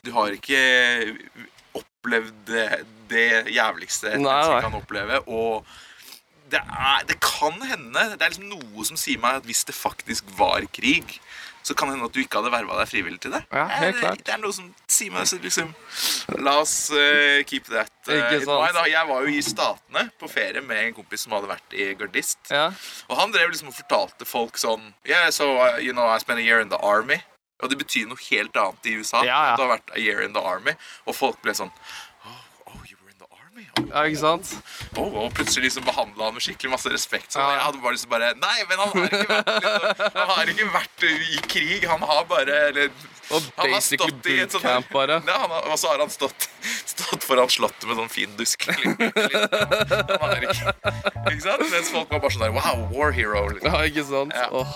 Du 0.00 0.14
har 0.16 0.32
ikke 0.32 0.56
opplevd 2.00 2.32
det, 2.48 2.86
det 3.10 3.54
jævligste 3.54 4.14
et 4.14 4.20
menneske 4.20 4.60
kan 4.64 4.74
oppleve. 4.80 5.20
Og 5.28 5.66
det, 6.50 6.60
er, 6.60 7.04
det 7.06 7.20
kan 7.20 7.60
hende 7.62 8.16
Det 8.16 8.22
er 8.22 8.32
liksom 8.32 8.50
noe 8.50 8.84
som 8.84 8.98
sier 8.98 9.20
meg 9.22 9.40
at 9.40 9.46
hvis 9.46 9.64
det 9.68 9.74
faktisk 9.76 10.24
var 10.38 10.64
krig, 10.74 11.20
så 11.62 11.74
kan 11.76 11.88
det 11.88 11.94
hende 11.98 12.08
at 12.08 12.14
du 12.16 12.22
ikke 12.22 12.40
hadde 12.40 12.50
verva 12.50 12.78
deg 12.80 12.88
frivillig 12.88 13.20
til 13.20 13.34
det. 13.36 13.42
Ja, 13.52 13.66
helt 13.68 14.00
klart. 14.00 14.22
det 14.26 14.32
er 14.34 14.40
noe 14.40 14.54
som 14.56 14.70
sier 14.90 15.12
meg 15.12 15.28
så 15.28 15.36
liksom 15.38 15.74
La 16.40 16.56
oss 16.62 16.74
uh, 16.90 17.44
keep 17.46 17.68
that 17.68 17.92
uh, 18.08 18.16
in 18.32 18.46
mind. 18.48 18.48
da. 18.48 18.86
Jeg 18.88 19.06
var 19.10 19.26
jo 19.26 19.34
i 19.34 19.42
Statene 19.44 20.06
på 20.18 20.30
ferie 20.32 20.64
med 20.64 20.86
en 20.88 20.96
kompis 20.96 21.26
som 21.26 21.36
hadde 21.36 21.52
vært 21.52 21.76
i 21.76 21.90
gardist. 22.00 22.40
Ja. 22.50 22.70
Og 23.10 23.20
han 23.20 23.34
drev 23.34 23.52
liksom 23.52 23.70
og 23.70 23.76
fortalte 23.76 24.26
folk 24.26 24.58
sånn 24.58 24.94
Yeah, 25.06 25.28
so 25.30 25.52
uh, 25.60 25.76
you 25.78 25.92
know, 25.92 26.08
I 26.08 26.18
spent 26.18 26.40
a 26.40 26.42
year 26.42 26.64
in 26.64 26.72
the 26.72 26.80
army. 26.80 27.20
Og 27.62 27.70
det 27.72 27.78
betyr 27.80 28.06
noe 28.08 28.20
helt 28.30 28.56
annet 28.56 28.86
i 28.90 28.94
USA. 29.00 29.24
Ja, 29.26 29.40
ja. 29.50 29.56
Du 29.56 29.62
har 29.66 29.74
vært 29.76 29.90
a 29.96 30.00
year 30.00 30.22
in 30.24 30.32
the 30.36 30.40
army. 30.42 30.72
Og 31.06 31.14
folk 31.18 31.40
ble 31.44 31.52
sånn 31.56 31.70
Oh, 32.24 32.40
oh 32.72 32.80
you 32.88 32.96
were 33.02 33.10
in 33.12 33.18
the 33.20 33.28
army? 33.36 33.66
Oh, 33.78 33.84
ja, 33.90 34.04
ikke 34.08 34.20
sant? 34.22 34.52
oh, 34.96 35.08
og 35.24 35.34
plutselig 35.36 35.68
liksom 35.68 35.84
behandla 35.88 36.28
han 36.30 36.36
med 36.38 36.44
skikkelig 36.46 36.70
masse 36.76 36.92
respekt. 36.92 37.32
Så 37.32 37.40
Ja. 37.40 37.50
jeg 37.56 37.64
hadde 37.68 37.82
bare 37.84 37.92
lyst 37.96 38.06
til 38.06 38.12
å 38.12 38.16
bare 38.16 38.34
Nei, 38.40 38.58
men 38.68 38.78
han 38.78 38.92
har 38.96 39.06
ikke 39.08 39.30
vært, 39.30 39.54
liksom, 39.60 40.20
han 40.20 40.34
har 40.36 40.52
ikke 40.54 40.68
vært 40.78 41.08
i 41.10 41.40
krig. 41.54 41.88
Han 41.90 42.02
har 42.12 42.24
bare 42.30 42.60
eller, 42.70 42.90
Og 43.30 43.42
han 43.56 43.70
basically 43.70 44.14
bootcamp, 44.24 44.88
bare. 44.92 45.20
Ja, 45.26 45.36
han 45.44 45.50
har, 45.50 45.66
og 45.70 45.78
så 45.78 45.92
har 45.92 46.00
han 46.02 46.10
stått, 46.10 46.48
stått 46.86 47.24
foran 47.24 47.50
slottet 47.52 47.86
med 47.88 47.98
sånn 48.00 48.10
fin 48.10 48.32
dusk. 48.38 48.66
Han 48.66 50.24
har 50.24 50.42
ikke, 50.42 50.74
ikke 51.30 51.44
sant? 51.44 51.66
Mens 51.70 51.92
folk 51.94 52.10
var 52.10 52.24
bare 52.24 52.34
sånn 52.34 52.46
der 52.48 52.56
Wow, 52.56 52.86
war 52.90 53.14
hero. 53.14 53.46
Liksom. 53.54 53.70
Ja, 53.70 53.84
ikke 53.86 54.04
sant? 54.08 54.34
Ja. 54.34 54.48
Oh. 54.50 54.66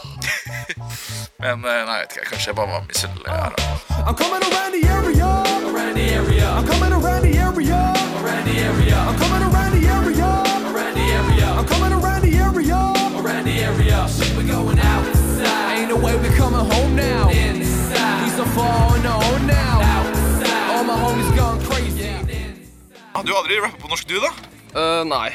Men 1.43 1.67
eh, 1.67 1.83
nei, 1.89 1.99
vet 2.05 2.15
ikke, 2.15 2.29
kanskje 2.31 2.53
jeg 2.53 2.59
bare 2.61 2.77
var 2.77 2.87
misunnelig. 2.89 3.29
I'm 4.05 4.15
coming 4.15 4.45
around 4.47 4.73
the 4.73 4.83
area. 4.87 5.31
Around 5.69 5.97
the 5.99 6.07
area. 6.21 6.49
I'm 6.55 6.67
coming 6.67 6.93
around 6.93 7.23
the 7.27 7.35
area. 7.37 7.81
Around 8.23 8.47
the 8.47 8.57
area. 8.71 8.99
I'm 9.09 9.19
coming 9.19 9.43
around 9.51 9.73
the 9.75 9.89
area. 9.89 10.24
Ah, 23.15 23.23
du 23.23 23.31
har 23.31 23.45
aldri 23.45 23.61
rappet 23.63 23.79
på 23.79 23.87
norsk, 23.91 24.09
du, 24.11 24.17
da? 24.19 24.31
Uh, 24.75 25.05
nei. 25.07 25.29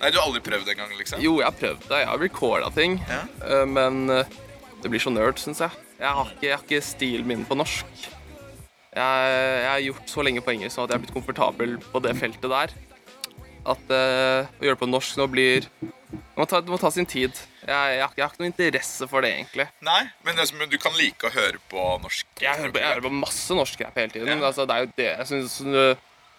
Nei, 0.00 0.10
du 0.12 0.18
har 0.18 0.26
aldri 0.26 0.42
prøvd 0.44 0.68
engang, 0.68 0.90
liksom? 0.98 1.20
Jo, 1.24 1.38
jeg 1.40 1.46
har 1.48 1.56
prøvd 1.56 1.86
det. 1.88 2.00
Jeg 2.02 2.08
har 2.10 2.20
recorda 2.20 2.68
ting. 2.76 2.98
Ja. 3.08 3.20
Uh, 3.40 3.64
men 3.68 4.02
eh, 4.12 4.34
det 4.82 4.90
blir 4.92 5.00
så 5.00 5.12
nerd, 5.12 5.40
syns 5.40 5.62
jeg. 5.64 5.72
Jeg 6.00 6.12
har, 6.18 6.28
ikke, 6.34 6.44
jeg 6.46 6.54
har 6.58 6.64
ikke 6.66 6.82
stilen 6.84 7.28
min 7.28 7.46
på 7.48 7.56
norsk. 7.56 7.88
Jeg, 8.90 9.00
jeg 9.00 9.70
har 9.70 9.82
gjort 9.86 10.12
så 10.12 10.24
lenge 10.26 10.42
på 10.44 10.52
engelsk 10.52 10.80
at 10.82 10.90
jeg 10.92 10.98
har 10.98 11.02
blitt 11.06 11.14
komfortabel 11.16 11.74
på 11.92 12.02
det 12.04 12.12
feltet 12.20 12.52
der. 12.52 12.76
At 13.70 13.92
uh, 13.92 14.48
å 14.60 14.64
gjøre 14.64 14.76
det 14.76 14.80
på 14.80 14.88
norsk 14.88 15.18
nå 15.20 15.26
blir 15.28 15.66
Det 15.80 16.36
må 16.40 16.46
ta, 16.48 16.62
det 16.64 16.72
må 16.72 16.78
ta 16.80 16.88
sin 16.92 17.08
tid. 17.08 17.32
Jeg, 17.60 17.68
jeg, 17.68 18.00
har, 18.04 18.12
jeg 18.16 18.24
har 18.24 18.32
ikke 18.32 18.42
noe 18.44 18.50
interesse 18.52 19.08
for 19.08 19.24
det, 19.24 19.32
egentlig. 19.38 19.66
Nei, 19.84 20.02
men, 20.24 20.36
det, 20.36 20.48
som- 20.48 20.60
du 20.68 20.78
kan 20.80 20.96
like 21.00 21.28
å 21.28 21.32
høre 21.32 21.60
på 21.72 21.88
norsk. 22.04 22.28
Jeg 22.44 22.60
hører 22.60 22.76
på, 22.76 22.84
hører 22.84 23.04
på 23.08 23.12
masse 23.24 23.56
norsk 23.56 23.84
rap 23.84 24.00
hele 24.00 24.12
tiden. 24.16 24.32
Ja. 24.36 24.48
Altså, 24.52 24.68
det 24.68 24.76
er 24.76 24.84
jo 24.84 24.92
det 25.00 25.10
jeg 25.10 25.28
synes 25.32 25.58
De 25.64 25.84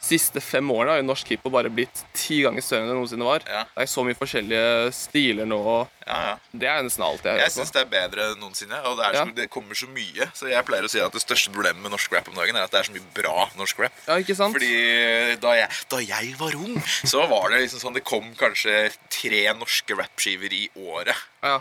siste 0.01 0.41
fem 0.41 0.65
årene 0.73 0.95
har 0.95 1.01
jo 1.01 1.07
norsk 1.07 1.33
hiphop 1.33 1.53
bare 1.53 1.69
blitt 1.73 2.03
ti 2.17 2.41
ganger 2.45 2.63
større 2.65 2.85
enn 2.85 2.91
det 2.91 2.97
noensinne 2.97 3.27
var. 3.27 3.45
Ja. 3.45 3.63
Det 3.69 3.85
er 3.85 3.89
så 3.91 4.03
mye 4.05 4.17
forskjellige 4.17 4.93
stiler 4.97 5.49
nå. 5.49 5.59
Ja, 6.07 6.19
ja. 6.25 6.31
Det 6.63 6.67
er 6.67 6.81
nesten 6.85 7.05
alt 7.05 7.25
jeg 7.27 7.37
Jeg 7.37 7.45
hører 7.45 7.53
syns 7.53 7.73
det 7.75 7.83
er 7.83 7.91
bedre 7.91 8.29
enn 8.31 8.41
noensinne. 8.41 8.79
Og 8.89 8.97
det, 8.97 9.11
så, 9.15 9.25
det 9.37 9.47
kommer 9.53 9.77
så 9.77 9.89
mye. 9.93 10.27
Så 10.37 10.49
jeg 10.51 10.67
pleier 10.67 10.87
å 10.87 10.91
si 10.91 11.03
at 11.03 11.13
det 11.13 11.21
største 11.23 11.53
problemet 11.53 11.83
med 11.85 11.93
norsk 11.93 12.17
rap 12.17 12.31
om 12.31 12.39
dagen 12.39 12.57
er 12.57 12.65
at 12.65 12.73
det 12.73 12.81
er 12.81 12.89
så 12.89 12.95
mye 12.95 13.13
bra 13.17 13.45
norsk 13.59 13.83
rap. 13.85 14.01
Ja, 14.07 14.17
ikke 14.23 14.37
sant? 14.39 14.57
Fordi 14.57 15.37
da 15.43 15.53
jeg, 15.59 15.81
da 15.93 16.01
jeg 16.01 16.33
var 16.41 16.57
ung, 16.57 16.79
så 17.05 17.27
var 17.29 17.53
det 17.53 17.61
liksom 17.65 17.83
sånn 17.85 17.99
Det 17.99 18.05
kom 18.07 18.33
kanskje 18.39 18.89
tre 19.11 19.45
norske 19.59 19.95
rappskiver 19.99 20.57
i 20.57 20.65
året. 20.81 21.17
Ja, 21.45 21.59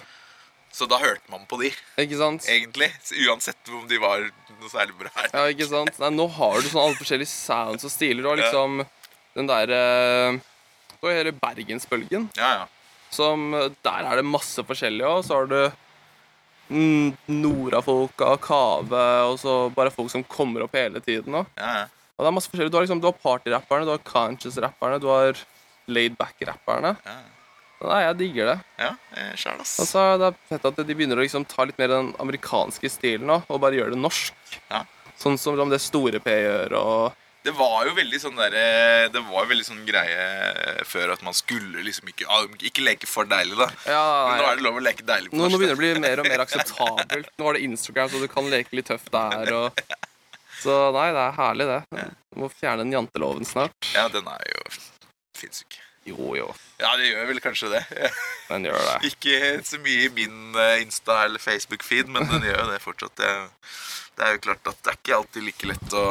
Så 0.72 0.87
da 0.87 1.00
hørte 1.02 1.26
man 1.33 1.42
på 1.50 1.59
de, 1.61 1.72
ikke 1.98 2.18
sant? 2.20 2.46
egentlig. 2.48 2.90
Så 3.02 3.18
uansett 3.26 3.70
om 3.74 3.87
de 3.90 3.98
var 3.98 4.22
noe 4.22 4.70
særlig 4.70 4.94
bra. 5.00 5.11
Ja, 5.33 5.44
ikke 5.50 5.66
sant? 5.66 5.98
Nei, 5.98 6.11
nå 6.14 6.28
har 6.37 6.61
du 6.61 6.68
sånn 6.70 6.85
alle 6.85 6.98
forskjellige 6.98 7.33
sounds 7.33 7.87
og 7.88 7.92
stiler. 7.92 8.22
Du 8.22 8.30
har 8.30 8.38
liksom 8.38 8.85
den 9.35 9.50
derre 9.50 9.80
Du 11.00 11.09
har 11.09 11.16
hele 11.16 11.35
bergensbølgen. 11.35 12.28
Ja, 12.38 12.50
ja. 12.61 12.66
Som 13.11 13.50
Der 13.83 14.06
er 14.06 14.20
det 14.20 14.26
masse 14.26 14.62
forskjellig, 14.62 15.06
og 15.06 15.24
så 15.26 15.40
har 15.40 15.50
du 15.50 15.61
Nora-folka, 16.70 18.37
Kave, 18.38 19.02
og 19.26 19.38
så 19.42 19.54
bare 19.74 19.90
folk 19.90 20.11
som 20.12 20.22
kommer 20.22 20.62
opp 20.62 20.76
hele 20.78 21.02
tiden. 21.02 21.35
Og, 21.35 21.48
ja, 21.59 21.80
ja. 21.80 22.12
og 22.14 22.22
det 22.22 22.30
er 22.30 22.37
masse 22.37 22.52
forskjellig. 22.52 22.70
Du 22.70 22.78
har 22.78 22.87
liksom, 22.87 23.02
du 23.02 23.09
har 23.11 23.18
partyrapperne, 23.18 23.88
du 23.88 23.94
har 23.96 24.04
conscious-rapperne, 24.06 25.00
du 25.02 25.09
har 25.11 25.40
laid-back-rapperne. 25.90 26.94
Ja. 27.02 27.18
Nei, 27.81 28.01
jeg 28.05 28.16
digger 28.21 28.51
det. 28.51 28.57
ja 28.83 28.90
Sjæl, 29.40 29.61
ass. 29.62 29.79
Og 29.81 29.88
så 29.88 30.03
er 30.12 30.19
det 30.21 30.35
fett 30.51 30.66
at 30.69 30.81
de 30.85 30.97
begynner 30.97 31.21
å 31.21 31.25
liksom 31.25 31.47
ta 31.49 31.64
litt 31.64 31.79
mer 31.81 31.88
den 31.95 32.12
amerikanske 32.21 32.90
stilen 32.93 33.31
nå, 33.31 33.40
og 33.49 33.62
bare 33.62 33.79
gjøre 33.79 33.95
det 33.95 34.03
norsk. 34.03 34.37
Ja. 34.69 34.85
Sånn 35.21 35.38
som 35.40 35.57
det 35.69 35.81
Store 35.85 36.21
P 36.21 36.33
gjør, 36.33 36.77
og 36.81 37.19
Det 37.45 37.53
var 37.57 37.87
jo 37.88 37.95
veldig 37.97 38.21
sånn 38.21 38.37
der, 38.37 38.55
eh, 38.57 39.09
Det 39.12 39.21
var 39.25 39.45
jo 39.45 39.51
veldig 39.51 39.64
sånn 39.64 39.83
greie 39.88 40.85
før 40.88 41.14
at 41.14 41.25
man 41.25 41.37
skulle 41.37 41.85
liksom 41.85 42.09
ikke 42.12 42.29
ah, 42.29 42.45
Ikke 42.69 42.85
leke 42.85 43.09
for 43.09 43.29
deilig, 43.29 43.57
da. 43.57 43.69
Ja, 43.88 44.05
Men 44.29 44.40
nå 44.40 44.49
er 44.49 44.61
det 44.61 44.66
lov 44.66 44.81
å 44.81 44.85
leke 44.85 45.05
deilig 45.09 45.33
på 45.33 45.40
nå, 45.40 45.49
nå 45.49 45.61
begynner 45.61 45.77
det 45.77 45.79
å 45.79 45.83
bli 45.83 46.05
mer 46.05 46.21
og 46.21 46.29
mer 46.29 46.45
akseptabelt. 46.45 47.33
Nå 47.40 47.49
er 47.49 47.59
det 47.59 47.66
Instagram, 47.69 48.12
så 48.12 48.21
du 48.21 48.29
kan 48.33 48.49
leke 48.53 48.77
litt 48.77 48.88
tøft 48.93 49.12
der. 49.12 49.53
Og... 49.57 49.85
Så 50.61 50.75
nei, 50.93 51.07
det 51.16 51.21
er 51.25 51.37
herlig, 51.38 51.66
det. 51.71 52.09
Du 52.29 52.43
må 52.43 52.51
fjerne 52.53 52.85
den 52.85 52.93
janteloven 52.93 53.49
snart. 53.49 53.73
Ja, 53.97 54.11
den 54.12 54.29
er 54.29 54.43
jo 54.45 54.66
Fins 55.40 55.62
ikke. 55.64 55.81
Jo, 56.08 56.34
jo. 56.36 56.46
Ja, 56.80 56.94
det 56.96 57.10
gjør 57.10 57.26
vel 57.28 57.40
kanskje 57.44 57.68
det. 57.74 57.82
Den 58.50 58.64
gjør 58.64 58.78
det. 58.86 59.10
Ikke 59.10 59.40
så 59.68 59.78
mye 59.84 60.06
i 60.06 60.12
min 60.16 60.54
eh, 60.56 60.78
Insta- 60.84 61.24
eller 61.26 61.38
Facebook-feed, 61.42 62.08
men 62.10 62.24
den 62.30 62.46
gjør 62.48 62.62
jo 62.64 62.70
det 62.72 62.78
fortsatt. 62.82 63.14
Det, 63.20 63.28
det 64.16 64.24
er 64.26 64.32
jo 64.34 64.40
klart 64.48 64.70
at 64.72 64.80
det 64.82 64.90
er 64.94 64.98
ikke 64.98 65.18
alltid 65.20 65.44
like 65.46 65.68
lett 65.70 65.94
å 65.94 66.06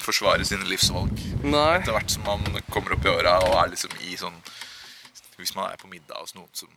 forsvare 0.00 0.46
sine 0.48 0.64
livsvalg 0.64 1.12
Nei. 1.44 1.76
etter 1.76 1.92
hvert 1.92 2.10
som 2.10 2.24
man 2.24 2.40
kommer 2.72 2.94
opp 2.96 3.04
i 3.04 3.10
åra 3.12 3.34
og 3.44 3.52
er 3.60 3.68
liksom 3.74 3.92
i 4.08 4.14
sånn 4.16 4.38
Hvis 5.36 5.52
man 5.54 5.68
er 5.68 5.76
på 5.80 5.90
middag 5.92 6.16
hos 6.22 6.32
noen 6.34 6.48
som 6.56 6.72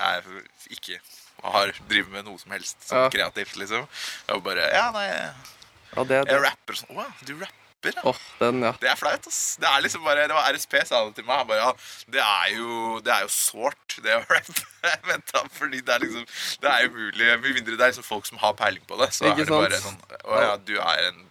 er 0.00 0.24
ikke 0.72 0.96
har 1.44 1.74
driver 1.90 2.14
med 2.16 2.24
noe 2.30 2.40
som 2.40 2.54
helst 2.56 2.80
sånn 2.88 3.04
Ja. 3.04 3.10
kreativt, 3.12 3.54
liksom. 3.60 3.84
Og 4.32 4.42
bare 4.44 4.70
Ja, 4.72 4.88
nei, 4.96 5.04
Ja, 5.12 6.02
det, 6.08 6.22
det. 6.24 6.32
jeg 6.32 6.42
rapper 6.48 6.80
sånn. 6.80 6.96
Å 6.96 7.04
ja, 7.04 7.12
du 7.28 7.34
rapper, 7.36 7.65
ja. 7.94 8.02
Åh, 8.10 8.18
den, 8.40 8.62
ja. 8.66 8.72
Det 8.80 8.88
er 8.90 8.96
flaut, 8.98 9.26
ass. 9.30 9.56
Det 9.62 9.68
er 9.70 9.84
liksom 9.84 10.02
bare, 10.04 10.26
det 10.26 10.34
var 10.34 10.50
RSP 10.52 10.74
sa 10.88 11.04
det 11.06 11.14
til 11.20 11.24
meg. 11.28 11.36
Han 11.38 11.46
bare, 11.46 11.58
ja, 11.62 11.72
det 12.16 12.22
er 12.24 12.56
jo 12.56 13.00
Det 13.06 13.12
er 13.14 13.22
jo 13.26 13.28
sårt, 13.36 13.98
det 14.02 14.16
å 14.16 14.24
rappe. 14.34 14.66
Vent 15.06 15.32
da, 15.32 15.44
fordi 15.52 15.80
det 15.86 15.94
er 15.94 16.04
liksom 16.06 16.26
Det 16.62 16.72
er 16.74 16.90
umulig. 16.90 17.30
Med 17.42 17.46
mindre 17.60 17.76
det 17.76 17.80
er 17.86 17.94
liksom 17.94 18.04
folk 18.10 18.26
som 18.26 18.38
har 18.42 18.52
peiling 18.58 18.82
på 18.86 18.98
det, 19.00 19.12
så 19.14 19.30
Ikke 19.30 19.46
er 19.46 19.50
det 19.52 19.62
bare 19.62 19.80
sånn 19.82 19.98
Å 20.24 20.42
ja, 20.48 20.56
du 20.66 20.76
er 20.80 21.08
en 21.12 21.24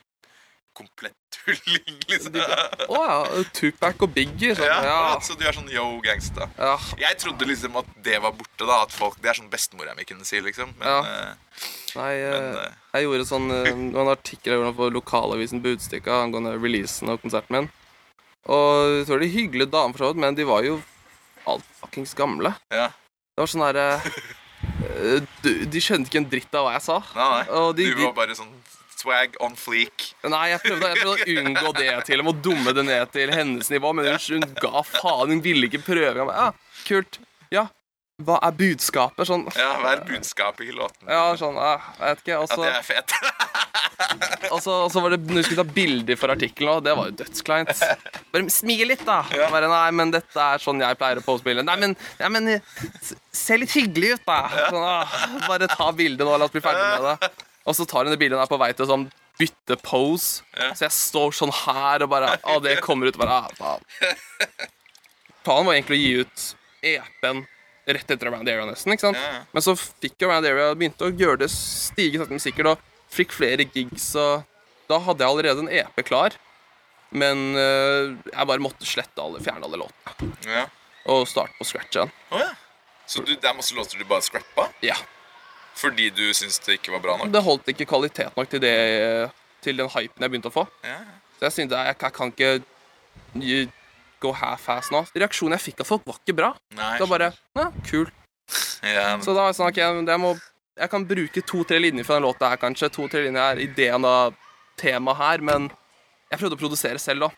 komplett 0.76 1.16
tulling, 1.36 2.00
liksom. 2.10 2.36
Å 2.36 2.98
ja. 3.00 3.44
Tupac 3.56 4.02
og 4.04 4.12
Biggie. 4.16 4.56
Sånn. 4.58 4.66
Ja, 4.68 4.80
Ja. 4.84 5.20
Så 5.24 5.38
du 5.40 5.46
er 5.48 5.56
sånn 5.56 5.70
yo, 5.72 5.86
gangsta. 6.04 6.50
ja. 6.60 6.74
Jeg 7.00 7.16
trodde 7.22 7.48
liksom 7.48 7.78
at 7.80 7.88
det 8.04 8.18
var 8.24 8.34
borte, 8.36 8.66
da. 8.68 8.82
At 8.84 8.92
folk, 8.92 9.16
Det 9.24 9.32
er 9.32 9.40
sånn 9.40 9.48
bestemora 9.52 9.96
mi 9.96 10.04
kunne 10.08 10.26
si, 10.28 10.42
liksom. 10.44 10.74
Men 10.82 11.08
eh, 11.08 11.62
Nei, 11.96 12.12
Men, 12.28 12.58
eh, 12.60 12.74
jeg 12.96 13.08
gjorde 13.08 13.28
sånn 13.30 13.50
eh, 13.52 13.72
noen 13.76 14.12
artikler 14.14 14.66
på 14.78 14.90
lokalavisen 14.96 15.62
Budstikka 15.64 16.22
angående 16.24 16.56
releasen 16.58 17.12
av 17.12 17.20
konserten 17.24 17.58
min. 17.58 17.70
Og 18.46 19.00
jeg 19.00 19.08
tror 19.10 19.24
de 19.24 19.32
hyggelige 19.34 19.72
damer, 19.74 19.98
for 19.98 20.06
så 20.06 20.12
vidt, 20.14 20.22
men 20.22 20.38
de 20.38 20.46
var 20.48 20.66
jo 20.68 20.78
alt 21.50 21.66
fuckings 21.82 22.16
gamle. 22.18 22.56
ja. 22.74 22.92
Det 23.36 23.44
var 23.44 23.50
sånn 23.52 23.64
derre 23.66 23.86
eh, 24.00 25.26
De 25.44 25.80
skjønte 25.84 26.08
ikke 26.08 26.22
en 26.22 26.30
dritt 26.32 26.54
av 26.56 26.70
hva 26.70 26.78
jeg 26.78 26.86
sa. 26.86 27.02
Nei, 27.18 27.26
nei. 27.36 27.64
De, 27.76 27.88
du 27.92 28.04
var 28.06 28.14
bare 28.16 28.38
sånn 28.38 28.54
swag 28.96 29.36
on 29.44 29.58
fleek. 29.60 30.06
nei, 30.24 30.46
jeg 30.54 30.62
prøvde, 30.64 30.92
jeg 30.94 31.02
prøvde 31.02 31.26
å 31.26 31.42
unngå 31.42 31.74
det 31.76 31.90
til 32.08 32.24
og 32.24 32.40
dumme 32.46 32.72
det 32.78 32.86
ned 32.88 33.12
til 33.14 33.34
hennes 33.36 33.70
nivå, 33.74 33.92
men 33.98 34.08
hun, 34.08 34.18
hun 34.40 34.56
ga 34.62 34.86
faen. 34.88 35.34
Hun 35.36 35.44
ville 35.44 35.68
ikke 35.68 35.84
prøve. 35.84 36.26
Ja, 36.32 36.48
kult. 36.88 37.20
Ja. 38.18 38.24
Hva 38.26 38.38
er 38.48 38.52
budskapet? 38.56 39.28
Sånn 39.28 39.42
Ja, 39.58 39.74
Hva 39.82 39.90
er 39.98 40.04
budskapet 40.08 40.70
i 40.70 40.72
låten? 40.72 41.04
Ja, 41.10 41.34
sånn, 41.36 41.56
ja, 41.60 41.74
jeg 42.00 42.14
vet 42.16 42.22
ikke. 42.24 42.38
Også, 42.46 42.64
Ja, 42.64 42.72
det 42.72 42.78
er 42.80 42.86
fett. 42.88 44.52
og 44.52 44.62
så- 44.64 45.02
var 45.02 45.10
det 45.10 45.20
når 45.28 45.36
vi 45.36 45.44
skulle 45.44 45.66
ta 45.66 45.74
bilder 45.76 46.16
for 46.16 46.28
artikkelen 46.32 46.78
òg. 46.78 46.84
Det 46.86 46.94
var 46.96 47.06
jo 47.10 47.16
dødskleint. 47.20 47.74
Bare 48.32 48.50
smil 48.50 48.88
litt, 48.88 49.04
da. 49.06 49.22
Bare, 49.52 49.68
nei, 49.68 49.92
men 49.92 50.12
dette 50.12 50.38
er 50.40 50.58
sånn 50.64 50.80
jeg 50.80 50.98
pleier 50.98 51.20
å 51.20 51.26
pose 51.26 51.44
bilder. 51.44 51.64
Nei, 51.68 51.76
men, 51.76 51.96
ja, 52.20 52.30
men 52.32 52.62
se 53.36 53.58
litt 53.60 53.72
hyggelig 53.76 54.14
ut, 54.16 54.24
da. 54.26 54.40
Sånn, 54.70 54.86
ah, 54.88 55.18
bare 55.50 55.68
ta 55.68 55.92
bildet 55.92 56.24
nå, 56.26 56.38
la 56.40 56.46
oss 56.48 56.52
bli 56.56 56.62
ferdig 56.64 56.88
med 56.96 57.20
det. 57.20 57.32
Og 57.68 57.76
så 57.76 57.86
tar 57.90 58.06
hun 58.06 58.12
det 58.16 58.20
bildet 58.22 58.38
og 58.40 58.46
er 58.46 58.52
på 58.54 58.60
vei 58.62 58.72
til 58.78 58.88
sånn 58.88 59.10
bytte 59.38 59.76
pose. 59.84 60.40
Så 60.72 60.86
jeg 60.88 60.92
står 60.96 61.36
sånn 61.36 61.52
her 61.66 62.06
og 62.08 62.10
bare 62.16 62.38
Å, 62.48 62.62
det 62.64 62.78
kommer 62.80 63.08
ut. 63.12 63.18
Bare, 63.20 63.42
ah, 63.44 63.50
faen. 63.60 63.84
Planen 65.44 65.66
var 65.68 65.74
egentlig 65.76 66.00
å 66.00 66.04
gi 66.06 66.14
ut 66.24 66.46
EP-en 66.96 67.44
rett 67.88 68.12
etter 68.12 68.28
Around 68.32 68.50
Area, 68.50 68.66
nesten. 68.66 68.94
ikke 68.96 69.06
sant? 69.08 69.18
Ja. 69.22 69.44
Men 69.54 69.62
så 69.66 69.76
fikk 69.78 70.24
Around 70.26 70.48
Area 70.50 70.72
begynte 70.76 71.06
å 71.08 71.14
gjøre 71.14 71.44
det 71.44 71.52
stige 71.54 72.18
sakte, 72.22 72.34
men 72.34 72.42
sikkert, 72.44 72.72
og 72.74 73.14
fikk 73.16 73.36
flere 73.38 73.66
gigs, 73.70 74.10
og 74.20 74.44
da 74.90 74.98
hadde 75.06 75.24
jeg 75.24 75.32
allerede 75.32 75.64
en 75.66 75.70
EP 75.72 76.02
klar. 76.06 76.36
Men 77.16 77.44
eh, 77.56 78.16
jeg 78.34 78.48
bare 78.50 78.64
måtte 78.66 78.88
slette 78.90 79.22
alle, 79.22 79.40
fjerne 79.46 79.64
alle 79.68 79.78
låtene 79.86 80.34
Ja. 80.52 80.66
og 81.14 81.28
starte 81.30 81.54
på 81.60 81.68
scratch 81.70 81.96
igjen. 82.00 82.12
Oh, 82.34 82.42
ja. 82.42 82.50
Så 83.08 83.22
du, 83.22 83.36
det 83.36 83.46
er 83.46 83.54
masse 83.56 83.76
låter 83.78 84.02
du 84.02 84.04
bare 84.10 84.26
scrappa? 84.26 84.66
Ja. 84.84 84.98
Fordi 85.78 86.10
du 86.10 86.24
syntes 86.34 86.58
det 86.66 86.80
ikke 86.80 86.92
var 86.96 87.04
bra 87.06 87.18
nok? 87.22 87.30
Det 87.32 87.44
holdt 87.46 87.70
ikke 87.72 87.86
kvalitet 87.88 88.34
nok 88.36 88.50
til, 88.50 88.62
det, 88.64 88.74
til 89.62 89.78
den 89.78 89.90
hypen 89.94 90.26
jeg 90.26 90.32
begynte 90.34 90.50
å 90.50 90.56
få. 90.56 90.66
Ja. 90.84 90.98
Så 91.38 91.46
jeg 91.50 91.56
syntes 91.60 91.78
jeg, 91.78 91.94
jeg 92.02 92.16
kan 92.18 92.34
ikke 92.34 92.52
gå 94.26 94.34
half-ass 94.42 94.92
nå. 94.94 95.04
Reaksjonen 95.16 95.56
jeg 95.58 95.66
fikk 95.70 95.86
av 95.86 95.90
folk, 95.94 96.04
var 96.10 96.20
ikke 96.20 96.38
bra. 96.38 96.52
Nei. 96.78 96.92
Det 96.98 97.06
var 97.06 97.14
bare 97.16 97.32
ja, 97.32 97.70
kul. 97.88 98.10
ja. 98.96 99.08
Så 99.22 99.32
da 99.34 99.46
var 99.46 99.54
jeg 99.54 99.60
sånn, 99.62 99.72
ok, 99.72 99.82
jeg, 100.12 100.20
må, 100.22 100.34
jeg 100.82 100.92
kan 100.92 101.08
bruke 101.10 101.46
to-tre 101.54 101.80
linjer 101.82 102.08
fra 102.08 102.20
den 102.20 102.28
låta 102.28 102.52
her, 102.52 102.62
kanskje. 102.62 102.92
To-tre 102.98 103.26
linjer 103.28 103.56
er 103.56 103.64
ideen 103.66 104.06
av 104.10 104.36
temaet 104.82 105.22
her, 105.22 105.44
men 105.52 105.70
jeg 106.32 106.42
prøvde 106.42 106.58
å 106.58 106.64
produsere 106.66 107.02
selv, 107.02 107.28
da. 107.28 107.32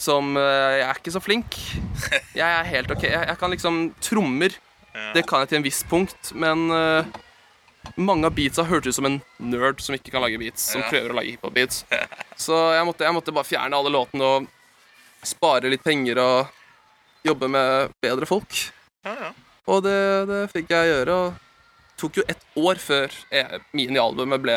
Som 0.00 0.32
eh, 0.40 0.78
Jeg 0.78 0.86
er 0.88 1.00
ikke 1.00 1.12
så 1.12 1.20
flink. 1.20 1.58
Jeg 2.40 2.46
er 2.46 2.70
helt 2.70 2.92
ok. 2.94 3.02
Jeg, 3.04 3.26
jeg 3.28 3.36
kan 3.40 3.52
liksom 3.52 3.82
Trommer, 4.00 4.54
det 5.12 5.24
kan 5.28 5.42
jeg 5.42 5.50
til 5.50 5.58
en 5.58 5.64
viss 5.66 5.80
punkt, 5.90 6.30
men 6.38 6.68
uh, 6.70 7.02
mange 7.98 8.28
av 8.28 8.34
beatsa 8.36 8.62
hørtes 8.68 8.94
ut 8.94 8.98
som 9.00 9.08
en 9.08 9.16
nerd 9.42 9.80
som 9.82 9.96
ikke 9.96 10.12
kan 10.14 10.22
lage 10.22 10.38
beats, 10.40 10.68
som 10.70 10.80
Ja. 10.84 10.88
prøver 10.92 11.10
å 11.12 11.16
lage 11.18 11.32
hiphop-beats. 11.34 11.82
Så 12.46 12.54
jeg 12.76 12.86
måtte, 12.86 13.04
jeg 13.04 13.16
måtte 13.16 13.34
bare 13.34 13.48
fjerne 13.48 13.76
alle 13.76 13.92
låtene 13.92 14.28
og 14.36 14.46
spare 15.28 15.70
litt 15.72 15.82
penger 15.84 16.18
og 16.22 16.46
jobbe 17.24 17.48
med 17.48 17.92
bedre 18.04 18.26
folk. 18.28 18.52
ja, 19.04 19.14
ja. 19.28 19.32
Og 19.66 19.78
det, 19.80 19.96
det 20.28 20.38
fikk 20.52 20.68
jeg 20.74 20.88
gjøre. 20.90 21.12
Og 21.16 21.30
det 21.32 22.00
tok 22.02 22.16
jo 22.18 22.24
et 22.28 22.42
år 22.60 22.76
før 22.76 23.14
minialbumet 23.72 24.42
ble 24.44 24.56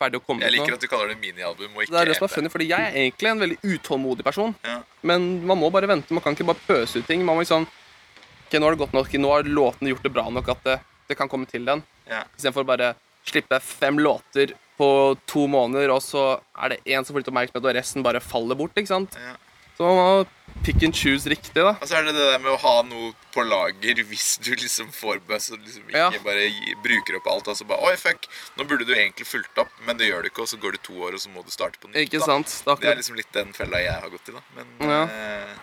ferdig 0.00 0.18
å 0.18 0.24
komme 0.26 0.42
Jeg 0.42 0.56
liker 0.56 0.72
nå. 0.72 0.78
at 0.78 0.82
du 0.82 0.88
kaller 0.90 1.12
det 1.12 1.18
minialbum 1.22 1.76
og 1.76 1.84
ikke 1.84 1.92
Det 1.94 2.00
er 2.00 2.08
det 2.10 2.16
som 2.18 2.24
er 2.26 2.32
EP. 2.32 2.34
funny, 2.34 2.50
fordi 2.50 2.66
jeg 2.72 2.88
er 2.88 2.96
egentlig 3.04 3.30
en 3.30 3.42
veldig 3.44 3.58
utålmodig 3.62 4.24
person. 4.26 4.56
Ja. 4.66 4.80
Men 5.06 5.28
man 5.46 5.60
må 5.60 5.70
bare 5.70 5.86
vente. 5.86 6.10
Man 6.16 6.24
kan 6.24 6.34
ikke 6.34 6.48
bare 6.50 6.64
pøse 6.66 6.98
ut 6.98 7.06
ting. 7.06 7.22
Man 7.24 7.36
må 7.38 7.44
liksom 7.46 7.68
Ok, 7.68 8.58
nå 8.58 8.66
har 8.66 8.74
det 8.74 8.82
gått 8.82 8.92
nok. 8.98 9.14
Nå 9.22 9.30
har 9.30 9.46
låtene 9.46 9.92
gjort 9.94 10.02
det 10.02 10.12
bra 10.18 10.26
nok 10.34 10.50
at 10.52 10.66
det, 10.66 10.74
det 11.08 11.16
kan 11.16 11.30
komme 11.30 11.46
til 11.46 11.64
den. 11.64 11.84
Ja. 12.10 12.24
Istedenfor 12.34 12.66
bare 12.66 12.90
slippe 13.24 13.60
fem 13.62 13.98
låter 14.02 14.52
på 14.76 14.88
to 15.30 15.46
måneder, 15.46 15.94
og 15.94 16.02
så 16.02 16.40
er 16.58 16.74
det 16.74 16.80
én 16.90 17.06
som 17.06 17.14
får 17.14 17.22
litt 17.22 17.30
oppmerksomhet, 17.30 17.64
og 17.70 17.76
resten 17.78 18.02
bare 18.04 18.20
faller 18.20 18.58
bort. 18.58 18.74
ikke 18.74 18.90
sant? 18.90 19.14
Ja. 19.14 19.36
Så 19.76 19.82
man 19.88 19.96
må 19.96 20.26
pick 20.64 20.82
and 20.86 20.94
choose 20.94 21.26
riktig, 21.28 21.54
da. 21.58 21.72
Og 21.82 21.88
så 21.90 21.96
er 21.98 22.04
det 22.06 22.14
det 22.14 22.26
der 22.30 22.38
med 22.38 22.52
å 22.52 22.58
ha 22.62 22.74
noe 22.86 23.08
på 23.34 23.42
lager 23.42 23.98
hvis 24.06 24.38
du 24.44 24.52
liksom 24.54 24.92
får 24.94 25.18
buzz 25.26 25.50
og 25.52 25.58
liksom 25.64 25.88
ikke 25.90 25.98
Ja. 25.98 26.10
bare 26.22 26.46
bruker 26.84 27.16
opp 27.18 27.26
alt. 27.32 27.48
Og 27.48 27.56
så 27.58 27.66
bare 27.66 27.82
Oi, 27.90 27.96
fuck, 27.96 28.28
nå 28.56 28.64
burde 28.70 28.86
du 28.86 28.94
egentlig 28.94 29.26
fulgt 29.26 29.58
opp, 29.58 29.68
men 29.84 29.96
det 29.98 30.06
gjør 30.12 30.22
du 30.22 30.30
ikke, 30.30 30.42
og 30.46 30.48
så 30.48 30.56
går 30.62 30.72
det 30.78 30.82
to 30.86 30.94
år, 31.02 31.14
og 31.18 31.20
så 31.20 31.28
må 31.34 31.42
du 31.44 31.50
starte 31.50 31.78
på 31.82 31.88
nytt. 31.90 32.06
Ikke 32.06 32.20
da. 32.22 32.26
sant? 32.30 32.46
Det 32.64 32.70
er 32.72 32.76
Det 32.84 32.90
er 32.92 32.96
liksom 33.02 33.16
litt 33.16 33.32
den 33.32 33.52
fella 33.52 33.82
jeg 33.82 34.00
har 34.00 34.10
gått 34.14 34.28
i, 34.28 34.32
da. 34.32 34.40
Men 34.54 34.88
Ja. 34.88 35.02
eh, 35.04 35.54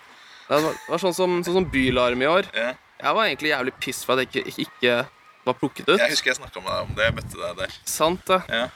det 0.48 0.62
var 0.88 0.98
sånn 0.98 1.14
som, 1.14 1.42
sånn 1.42 1.54
som 1.54 1.64
Bylarm 1.70 2.20
i 2.22 2.26
år. 2.26 2.44
ja. 2.54 2.74
Jeg 3.02 3.14
var 3.16 3.24
egentlig 3.26 3.50
jævlig 3.50 3.72
piss 3.80 4.04
for 4.04 4.12
at 4.20 4.30
jeg 4.30 4.44
ikke, 4.46 4.68
ikke 4.68 5.06
var 5.44 5.54
plukket 5.54 5.88
ut. 5.88 5.98
Jeg 5.98 6.10
husker 6.12 6.30
jeg 6.30 6.36
snakka 6.38 6.60
med 6.62 6.70
deg 6.70 6.82
om 6.86 6.94
det. 6.94 7.02
Jeg 7.08 7.14
møtte 7.16 7.40
deg 7.40 7.56
der. 7.58 7.72
Sant 7.84 8.24
det. 8.26 8.42
Ja. 8.48 8.68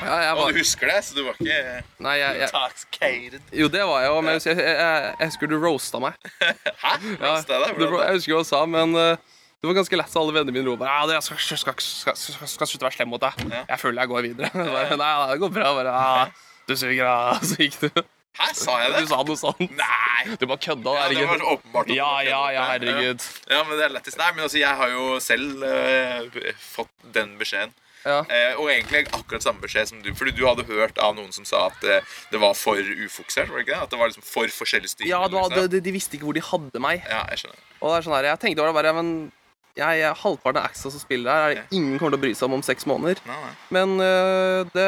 Ja, 0.00 0.14
jeg 0.24 0.36
Og 0.36 0.52
du 0.52 0.60
husker 0.60 0.88
det, 0.90 1.00
så 1.04 1.16
du 1.16 1.24
var 1.26 1.36
ikke 1.36 1.58
nei, 2.00 2.14
jeg, 2.20 2.38
jeg, 2.40 3.40
jo, 3.60 3.68
det 3.72 3.82
var 3.84 4.04
jeg 4.04 4.14
òg, 4.14 4.20
men 4.24 4.38
jeg, 4.40 4.56
jeg, 4.56 5.10
husker 5.20 5.50
du 5.50 5.58
roasta 5.60 6.00
meg. 6.02 6.16
Hæ? 6.84 6.94
Ja, 7.20 7.34
jeg 7.36 7.46
deg? 7.50 7.82
jeg 7.82 8.16
husker 8.16 8.34
hva 8.34 8.40
du 8.40 8.48
sa, 8.48 8.62
men 8.70 8.96
uh, 8.96 9.36
det 9.60 9.68
var 9.68 9.76
ganske 9.76 9.98
lett, 10.00 10.08
så 10.08 10.22
alle 10.22 10.32
vennene 10.32 10.56
mine 10.56 10.64
ro 10.70 10.76
bare 10.80 10.94
ja, 10.94 11.08
det, 11.10 11.18
jeg 11.18 11.26
skal, 11.26 11.58
skal, 11.60 11.82
skal, 11.84 12.16
skal, 12.16 12.70
slutte 12.70 12.80
å 12.80 12.88
være 12.88 12.96
slem 12.96 13.12
mot 13.12 13.20
deg. 13.20 13.42
Ja. 13.52 13.66
Jeg 13.74 13.82
føler 13.82 14.00
jeg 14.00 14.12
går 14.14 14.24
videre. 14.30 14.50
Bare, 14.56 14.96
nei, 15.02 15.10
det 15.32 15.36
går 15.42 15.52
bra. 15.58 15.74
Bare, 15.76 15.92
ja, 15.92 16.54
du 16.64 16.72
suger, 16.80 17.02
ja. 17.02 17.18
Så 17.50 17.60
gikk 17.60 17.76
du. 17.82 18.00
Hæ, 18.40 18.46
sa 18.56 18.78
jeg 18.80 18.94
det? 18.94 19.02
Du 19.04 19.10
sa 19.10 19.18
noe 19.26 19.36
sånt. 19.36 19.60
Nei! 19.76 20.36
Du 20.40 20.46
bare 20.48 20.62
kødda, 20.64 20.94
Ja, 20.96 21.06
det 21.12 21.26
var 21.28 21.44
åpenbart. 21.52 21.92
Ja, 21.92 22.08
ja, 22.24 22.40
ja, 22.54 22.64
herregud. 22.70 23.26
Ja, 23.50 23.60
men 23.68 23.76
det 23.76 23.84
er 23.90 23.94
lettest. 23.98 24.16
Nei, 24.22 24.30
men 24.32 24.46
altså, 24.46 24.60
jeg 24.62 24.80
har 24.80 24.94
jo 24.94 25.06
selv 25.20 25.60
uh, 25.66 26.54
fått 26.62 27.10
den 27.12 27.34
beskjeden. 27.40 27.76
Ja. 28.04 28.20
Eh, 28.24 28.54
og 28.56 28.70
egentlig 28.72 29.04
akkurat 29.10 29.44
samme 29.44 29.62
beskjed 29.64 29.90
som 29.90 30.04
du. 30.04 30.12
Fordi 30.16 30.32
du 30.36 30.44
hadde 30.48 30.64
hørt 30.68 31.00
av 31.02 31.16
noen 31.18 31.32
som 31.36 31.48
sa 31.48 31.66
at 31.68 31.84
eh, 31.84 32.14
det 32.32 32.40
var 32.42 32.54
for 32.58 32.78
ufokusert. 32.78 33.50
var 33.50 33.60
det 33.60 33.66
ikke 33.66 33.74
det? 33.74 33.82
At 33.88 33.92
det 33.92 34.00
var 34.00 34.12
liksom 34.12 34.26
for 34.26 34.54
forskjellig 34.60 34.92
stil? 34.92 35.10
Ja, 35.10 35.20
var, 35.26 35.50
liksom. 35.50 35.68
de, 35.74 35.82
de 35.84 35.96
visste 35.96 36.16
ikke 36.16 36.30
hvor 36.30 36.38
de 36.38 36.46
hadde 36.52 36.82
meg. 36.82 37.04
ja, 37.08 37.26
jeg 37.34 37.44
skjønner. 37.44 37.68
Og 37.80 37.92
det 37.92 37.98
er 37.98 38.08
sånn 38.08 38.16
her, 38.18 38.32
jeg 38.32 38.42
tenkte 38.42 38.72
bare, 38.76 38.90
ja, 38.92 38.96
men 38.96 39.12
jeg, 39.78 40.00
jeg, 40.00 40.16
halvparten 40.20 40.58
av 40.60 40.66
Axel 40.68 40.92
som 40.92 41.00
spiller 41.00 41.30
her, 41.30 41.44
er 41.44 41.54
det 41.54 41.76
ingen 41.78 41.98
kommer 41.98 42.16
til 42.16 42.18
å 42.18 42.22
bry 42.24 42.32
seg 42.36 42.48
om 42.48 42.56
om 42.58 42.64
seks 42.66 42.86
måneder. 42.90 43.20
Nei, 43.28 43.36
nei. 43.44 43.52
Men 43.76 43.94
øh, 44.02 44.70
det, 44.74 44.86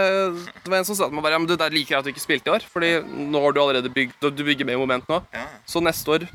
det 0.65 0.73
var 0.73 0.81
en 0.81 0.89
som 0.89 0.99
sa 0.99 1.07
til 1.07 1.17
meg 1.17 1.25
bare, 1.25 1.37
ja, 1.37 1.43
men 1.43 1.49
du, 1.49 1.55
det 1.55 1.69
er 1.69 1.77
like 1.77 1.89
greit 1.89 2.03
at 2.03 2.09
du 2.09 2.13
ikke 2.13 2.25
spilte 2.25 2.51
i 2.51 2.55
år, 2.57 2.67
fordi 2.73 2.91
nå 3.31 3.43
har 3.45 3.55
du 3.55 3.63
allerede 3.63 3.93
bygd, 3.95 4.19
du 4.27 4.43
bygger 4.45 4.69
med 4.69 4.77
i 4.77 4.83
moment 4.83 5.09
nå. 5.13 5.23
Ja, 5.35 5.47
Så 5.71 5.85
neste 5.85 6.17
år 6.17 6.27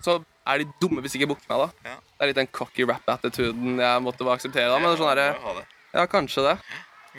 så 0.00 0.16
er 0.48 0.62
de 0.62 0.70
dumme 0.82 1.04
hvis 1.04 1.14
de 1.14 1.20
ikke 1.20 1.34
booker 1.34 1.52
meg 1.52 1.66
da. 1.66 1.92
Ja. 1.92 1.98
Det 2.00 2.24
er 2.24 2.32
litt 2.32 2.40
den 2.40 2.50
cocky 2.56 2.86
rap-attituden 2.88 3.78
jeg 3.84 4.02
måtte 4.04 4.24
bare 4.26 4.40
akseptere 4.40 4.72
da, 4.72 4.80
men 4.80 4.90
det 4.90 4.96
er 4.96 5.02
sånn 5.04 5.12
her, 5.12 5.60
Ja, 5.94 6.06
kanskje 6.06 6.44
det. 6.46 6.56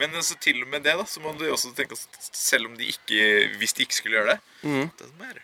Men 0.00 0.14
altså, 0.16 0.36
til 0.40 0.62
og 0.62 0.68
med 0.72 0.80
det, 0.86 0.94
da, 0.96 1.04
så 1.08 1.20
må 1.20 1.34
du 1.36 1.44
også 1.52 1.74
tenke 1.76 1.96
at 1.98 2.28
selv 2.32 2.70
om 2.70 2.76
de 2.78 2.86
ikke 2.88 3.50
Hvis 3.60 3.74
de 3.76 3.84
ikke 3.84 3.94
skulle 3.94 4.16
gjøre 4.16 4.30
det 4.32 4.38
mm. 4.62 4.86
Det 4.98 5.06
er 5.06 5.16
mer. 5.20 5.40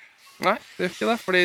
Nei, 0.46 0.54
det 0.78 0.86
gjør 0.86 0.94
ikke 0.94 1.10
det, 1.10 1.18
fordi, 1.20 1.42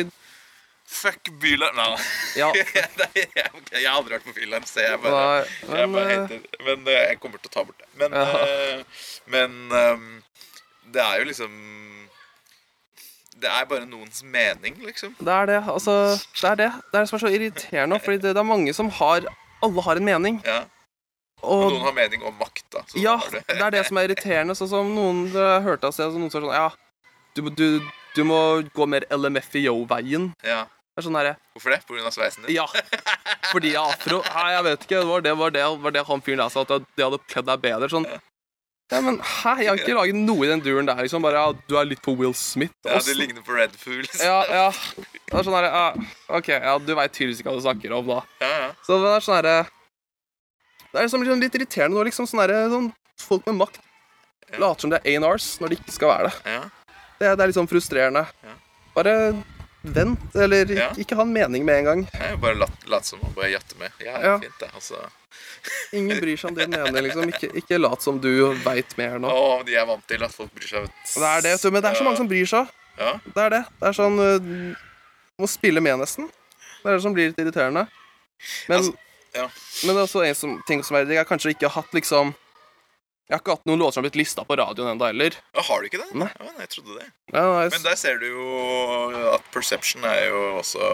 Fuck 0.94 1.30
byler 1.40 1.74
Nei, 1.76 1.88
ja, 2.36 2.48
jeg, 2.78 2.88
jeg 3.36 3.84
har 3.84 3.98
aldri 3.98 4.16
vært 4.16 4.26
på 4.28 4.34
Byland, 4.36 4.66
så 4.68 4.84
jeg 4.84 5.00
bare, 5.04 5.44
Nei, 5.68 5.78
jeg 5.80 5.92
bare 5.92 6.10
heter 6.12 6.64
Men 6.68 6.88
øh, 6.88 6.98
jeg 7.10 7.20
kommer 7.20 7.42
til 7.42 7.52
å 7.52 7.54
ta 7.58 7.64
bort 7.68 7.80
det. 7.80 7.88
Men, 8.00 8.16
Ja. 8.16 8.24
øh, 8.40 9.04
men 9.34 9.56
øhm, 9.72 10.10
det 10.94 11.02
er 11.04 11.20
jo 11.20 11.28
liksom 11.32 11.60
det 13.44 13.50
er 13.50 13.64
bare 13.68 13.84
noens 13.86 14.22
mening, 14.22 14.76
liksom. 14.86 15.16
Det 15.18 15.32
er 15.32 15.46
det. 15.50 15.56
Altså, 15.68 15.94
det 16.40 16.44
er 16.48 16.54
det. 16.60 16.68
Det 16.92 16.96
er 16.96 17.02
det 17.02 17.08
som 17.10 17.16
er 17.16 17.22
så 17.24 17.32
irriterende. 17.34 17.98
Fordi 18.00 18.16
det, 18.22 18.30
det 18.36 18.40
er 18.40 18.46
mange 18.46 18.72
som 18.72 18.88
har 19.00 19.26
Alle 19.64 19.82
har 19.82 19.98
en 20.00 20.06
mening. 20.06 20.38
Ja. 20.46 20.62
Og 21.44 21.66
noen 21.72 21.84
har 21.86 21.96
mening 21.96 22.24
om 22.26 22.34
makt, 22.40 22.64
da. 22.72 22.84
ja, 22.98 23.18
det. 23.32 23.44
det 23.50 23.60
er 23.60 23.76
det 23.76 23.84
som 23.88 24.00
er 24.00 24.08
irriterende. 24.08 24.56
Sånn 24.58 24.70
som 24.72 24.94
noen 24.96 25.26
hørte 25.64 25.90
av 25.90 25.96
seg, 25.96 26.12
så 26.14 26.20
noen 26.20 26.32
er 26.32 26.36
sånn 26.38 26.50
Ja, 26.54 26.68
du, 27.34 27.48
du, 27.50 27.66
du 28.14 28.22
må 28.26 28.38
gå 28.74 28.86
mer 28.86 29.06
LMFIO-veien. 29.12 30.30
Ja. 30.46 30.64
Det 30.94 31.02
er 31.02 31.06
sånn 31.08 31.16
her, 31.18 31.32
Hvorfor 31.56 31.72
det? 31.74 31.80
Pga. 31.88 32.10
sveisen 32.14 32.44
din? 32.44 32.54
Ja. 32.54 32.68
Fordi 33.50 33.72
jeg 33.72 33.80
er 33.80 33.96
afro 33.96 34.20
Nei, 34.28 34.50
jeg 34.52 34.66
vet 34.68 34.84
ikke. 34.86 35.00
Det 35.00 35.08
var 35.08 35.24
det, 35.26 35.32
var 35.40 35.56
det, 35.56 35.64
var 35.82 35.94
det 35.96 36.04
han 36.06 36.22
fyren 36.22 36.44
der 36.44 36.52
sa, 36.54 36.62
at 36.62 36.86
det 36.94 37.02
hadde 37.02 37.18
kledd 37.26 37.48
deg 37.50 37.64
bedre. 37.64 37.88
Sånn. 37.90 38.06
Ja, 38.92 39.00
men 39.02 39.18
hæ? 39.18 39.56
Jeg 39.64 39.70
har 39.72 39.80
ikke 39.80 39.96
laget 39.96 40.18
noe 40.20 40.44
i 40.46 40.50
den 40.52 40.62
duren 40.62 40.86
der. 40.86 41.00
liksom 41.02 41.24
Bare 41.24 41.40
ja, 41.40 41.52
du 41.66 41.74
er 41.80 41.88
litt 41.88 42.02
på 42.04 42.14
Will 42.20 42.34
Smith. 42.38 42.74
Ja, 42.86 43.00
også. 43.00 43.10
du 43.10 43.18
ligner 43.18 43.42
på 43.42 43.56
Red 43.56 43.74
Fool 43.80 44.04
Ja, 44.20 44.38
ja. 44.46 44.68
Det 44.94 45.40
er 45.40 45.46
sånn 45.48 45.56
her, 45.56 45.66
ja, 45.66 45.86
OK, 46.36 46.52
ja, 46.52 46.74
du 46.78 46.92
veit 46.94 47.14
tydeligvis 47.16 47.40
ikke 47.42 47.50
hva 47.50 47.58
du 47.58 47.64
snakker 47.64 47.96
om, 47.96 48.12
da. 48.12 48.20
Ja, 48.44 48.52
ja. 48.66 48.68
Så 48.86 49.00
det 49.02 49.14
er 49.16 49.24
sånn 49.24 49.40
herre 49.40 49.56
Det 50.94 51.00
er 51.02 51.08
liksom 51.08 51.40
litt 51.42 51.56
irriterende 51.58 51.98
når 51.98 52.06
liksom 52.12 52.28
sånne, 52.30 52.60
sånn 52.70 52.92
Folk 53.24 53.44
med 53.50 53.56
makt 53.58 53.80
later 54.58 54.80
som 54.84 54.90
det 54.92 55.00
er 55.02 55.18
A&Rs 55.18 55.46
når 55.62 55.72
de 55.72 55.76
ikke 55.80 55.92
skal 55.96 56.10
være 56.12 56.28
det. 56.30 56.52
ja. 56.54 56.60
Det, 57.18 57.28
det 57.38 57.42
er 57.44 57.50
litt 57.50 57.56
sånn 57.56 57.68
frustrerende. 57.70 58.22
Ja. 58.44 58.52
Bare 58.94 59.12
vent, 59.82 60.22
eller 60.34 60.70
Ja. 60.74 60.88
ikke, 60.98 61.14
ha 61.18 61.22
en 61.22 61.32
mening 61.34 61.64
med 61.66 61.78
en 61.82 61.84
gang. 61.88 62.00
Jeg 62.14 62.38
bare 62.42 62.54
lat, 62.58 62.86
lat 62.90 63.04
som 63.06 63.18
man 63.22 63.32
bare 63.36 63.50
gjette 63.52 63.78
med. 63.78 63.90
Ja, 64.02 64.18
Ja. 64.22 64.38
fint 64.42 64.58
det. 64.60 64.70
Altså. 64.74 64.98
Ingen 65.92 66.20
bryr 66.20 66.36
seg 66.38 66.50
om 66.50 66.54
din 66.58 66.70
mening, 66.70 67.02
liksom. 67.06 67.28
Ikke, 67.30 67.50
ikke 67.62 67.78
lat 67.80 68.02
som 68.02 68.18
du 68.20 68.30
veit 68.64 68.96
mer 68.98 69.18
nå. 69.22 69.30
Å, 69.30 69.64
de 69.66 69.74
er 69.78 69.86
vant 69.86 70.06
til 70.10 70.22
at 70.26 70.34
folk 70.34 70.50
bryr 70.54 70.68
seg. 70.68 70.88
Det 71.14 71.22
er 71.30 71.40
det, 71.46 71.54
men 71.72 71.82
det 71.82 71.90
er 71.90 71.94
så 72.00 72.04
mange 72.06 72.16
som 72.20 72.28
bryr 72.30 72.46
seg. 72.50 72.70
Ja. 72.98 73.12
Det 73.26 73.42
er 73.46 73.50
det. 73.50 73.62
Det 73.80 73.88
er 73.88 73.96
sånn 73.98 74.18
øh, 74.22 74.76
Må 75.38 75.48
spille 75.50 75.80
med, 75.82 75.98
nesten. 75.98 76.28
Det 76.82 76.90
er 76.90 76.94
det 76.98 77.02
som 77.02 77.14
blir 77.14 77.30
litt 77.32 77.38
irriterende. 77.42 77.86
Men, 78.68 78.78
Altså, 78.78 78.92
ja. 79.34 79.48
men 79.84 79.94
det 79.94 80.00
er 80.00 80.06
også 80.06 80.24
en 80.24 80.38
som, 80.38 80.56
ting 80.68 80.84
som 80.86 80.96
er 80.98 81.08
Jeg 81.10 81.20
har 81.24 81.28
kanskje 81.28 81.54
ikke 81.54 81.70
hatt 81.74 81.94
liksom 81.96 82.34
Jeg 83.28 83.34
har 83.36 83.40
ikke 83.40 83.54
hatt 83.56 83.66
noen 83.68 83.80
låter 83.80 83.96
som 83.96 84.02
har 84.04 84.10
blitt 84.10 84.20
lista 84.20 84.44
på 84.44 84.56
radioen 84.60 84.90
ennå 84.94 85.06
heller. 85.08 85.36
Ja, 85.56 85.62
Har 85.64 85.80
du 85.80 85.86
ikke 85.88 86.02
det? 86.02 86.10
Nei. 86.12 86.28
Ja, 86.36 86.50
jeg 86.60 86.68
trodde 86.74 86.98
det. 87.00 87.06
Ja, 87.32 87.44
nei, 87.54 87.62
Men 87.72 87.86
der 87.86 87.96
ser 87.96 88.18
du 88.20 88.26
jo 88.28 88.48
at 89.32 89.46
perception 89.54 90.04
er 90.04 90.26
jo 90.28 90.42
også 90.60 90.90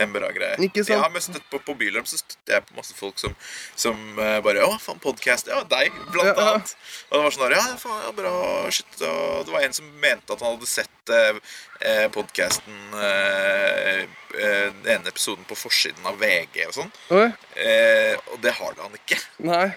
en 0.00 0.12
bra 0.14 0.30
greie. 0.32 0.56
Ikke 0.64 0.80
sant? 0.80 0.94
Jeg 0.94 1.02
har 1.02 1.12
mest 1.12 1.28
støtt 1.28 1.44
på 1.52 1.60
på 1.66 1.74
Bylarm 1.76 2.06
så 2.08 2.16
støtter 2.22 2.56
jeg 2.56 2.64
på 2.70 2.76
masse 2.78 2.96
folk 2.96 3.18
som, 3.20 3.34
som 3.76 3.98
eh, 4.22 4.38
bare 4.46 4.62
Å, 4.64 4.78
faen, 4.80 5.00
podkast. 5.04 5.50
Ja, 5.52 5.60
deg, 5.68 5.92
blant 6.14 6.30
Ja, 6.30 6.34
ja. 6.38 6.46
annet. 6.54 6.72
Og 7.10 7.18
det 7.18 7.22
var 7.26 7.36
sånn 7.36 7.54
Ja, 7.58 7.64
faen, 7.82 8.00
ja, 8.06 8.12
bra, 8.16 8.32
shit. 8.72 8.96
Og 9.04 9.44
det 9.44 9.52
var 9.58 9.66
en 9.66 9.76
som 9.76 9.90
mente 10.00 10.32
at 10.32 10.40
han 10.46 10.54
hadde 10.56 10.70
sett 10.70 11.12
eh, 11.12 12.06
podkasten 12.16 12.80
eh, 12.96 13.69
Den 14.80 14.90
ene 14.96 15.08
episoden 15.12 15.44
på 15.48 15.56
forsiden 15.58 16.06
av 16.10 16.18
VG 16.20 16.66
og 16.68 16.74
sånn. 16.76 16.90
Eh, 17.10 18.16
og 18.32 18.40
det 18.44 18.52
har 18.58 18.74
han 18.82 18.98
ikke. 19.00 19.18
Nei, 19.48 19.68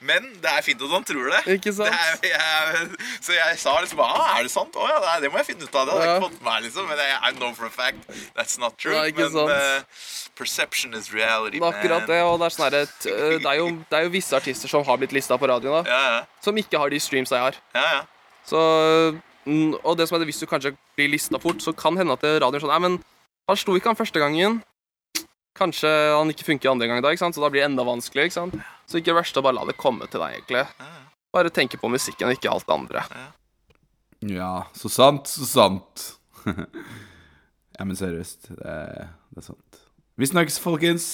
Men 0.00 0.28
det 0.38 0.46
er 0.52 0.62
fint 0.62 0.82
at 0.86 0.92
han 0.94 1.02
tror 1.08 1.30
det. 1.32 1.40
ikke 1.56 1.72
sant? 1.74 1.90
Det 2.22 2.30
er, 2.30 2.76
jeg, 2.76 2.98
så 3.24 3.32
jeg 3.34 3.56
sa 3.58 3.72
liksom 3.82 3.98
ah, 4.04 4.36
Er 4.38 4.44
det 4.46 4.52
sant? 4.52 4.76
Å 4.78 4.84
ja, 4.86 4.98
det, 5.02 5.14
det 5.24 5.30
må 5.34 5.40
jeg 5.40 5.48
finne 5.48 5.66
ut 5.66 5.74
av. 5.74 5.88
Det 5.88 5.94
hadde 5.96 6.04
Ja. 6.06 6.12
ikke 6.20 6.28
fått 6.28 6.44
meg, 6.46 6.60
liksom. 6.68 6.86
Men 6.92 7.02
I 7.02 7.32
know 7.34 7.50
for 7.58 7.66
a 7.66 7.70
fact 7.74 8.06
that's 8.38 8.58
not 8.62 8.78
true. 8.78 8.94
Nei, 8.94 9.08
ikke 9.10 9.26
men 9.34 9.50
eh, 9.56 9.82
perception 10.38 10.94
is 10.94 11.10
reality, 11.12 11.58
er 11.58 11.66
akkurat 11.72 12.06
det, 12.06 12.20
og 12.22 12.38
det 12.38 12.46
er 12.46 12.54
sånn 12.54 12.76
et, 12.78 13.08
øh, 13.10 13.38
det, 13.42 13.48
er 13.50 13.56
jo- 13.58 13.72
det 13.90 13.98
er 13.98 14.04
jo 14.06 14.12
visse 14.14 14.36
artister 14.38 14.70
som 14.70 14.84
har 14.86 15.00
blitt 15.02 15.12
lista 15.16 15.34
på 15.36 15.48
radioen, 15.50 15.82
da. 15.82 15.90
Ja, 15.90 16.02
ja. 16.18 16.20
Som 16.46 16.54
ikke 16.62 16.78
har 16.78 16.90
de 16.94 17.00
streams 17.02 17.34
jeg 17.34 17.40
har. 17.42 17.58
ja, 17.74 17.86
ja. 17.96 18.04
Så, 18.48 18.60
mm, 19.44 19.74
og 19.82 19.98
det 19.98 20.06
som 20.08 20.14
er 20.16 20.22
det, 20.22 20.28
hvis 20.30 20.38
du 20.40 20.46
kanskje 20.48 20.70
blir 20.96 21.10
lista 21.10 21.36
fort, 21.42 21.58
så 21.60 21.74
kan 21.76 21.98
hende 21.98 22.14
at 22.14 22.22
radioen 22.40 22.62
sånn 22.62 22.70
Nei, 22.70 22.78
men 22.86 22.94
han 23.48 23.58
slo 23.58 23.76
ikke 23.78 23.92
han 23.92 23.98
første 23.98 24.20
gangen. 24.20 24.60
Kanskje 25.58 25.90
han 25.90 26.30
ikke 26.30 26.46
funker 26.46 26.70
andre 26.70 26.86
gang 26.90 27.00
da, 27.02 27.10
ikke 27.10 27.24
sant? 27.24 27.34
så 27.34 27.42
da 27.42 27.50
blir 27.50 27.64
det 27.64 27.70
enda 27.70 27.86
vanskeligere. 27.86 28.30
ikke 28.30 28.38
sant? 28.38 28.58
Så 28.86 29.00
ikke 29.00 29.10
det 29.12 29.18
verste 29.22 29.40
å 29.40 29.46
bare 29.46 29.58
la 29.58 29.66
det 29.68 29.78
komme 29.80 30.06
til 30.06 30.22
deg, 30.22 30.36
egentlig. 30.38 30.64
Bare 31.34 31.52
tenke 31.52 31.80
på 31.80 31.90
musikken, 31.92 32.28
og 32.28 32.36
ikke 32.36 32.52
alt 32.52 32.68
det 32.68 32.76
andre. 32.76 33.04
Ja, 34.28 34.52
så 34.76 34.90
sant, 34.92 35.30
så 35.30 35.46
sant. 35.48 36.06
ja, 37.78 37.84
men 37.84 37.96
seriøst, 37.98 38.52
det 38.54 38.68
er, 38.68 39.10
det 39.34 39.42
er 39.42 39.48
sant. 39.50 39.82
Vi 40.18 40.26
snakkes, 40.26 40.60
folkens. 40.62 41.08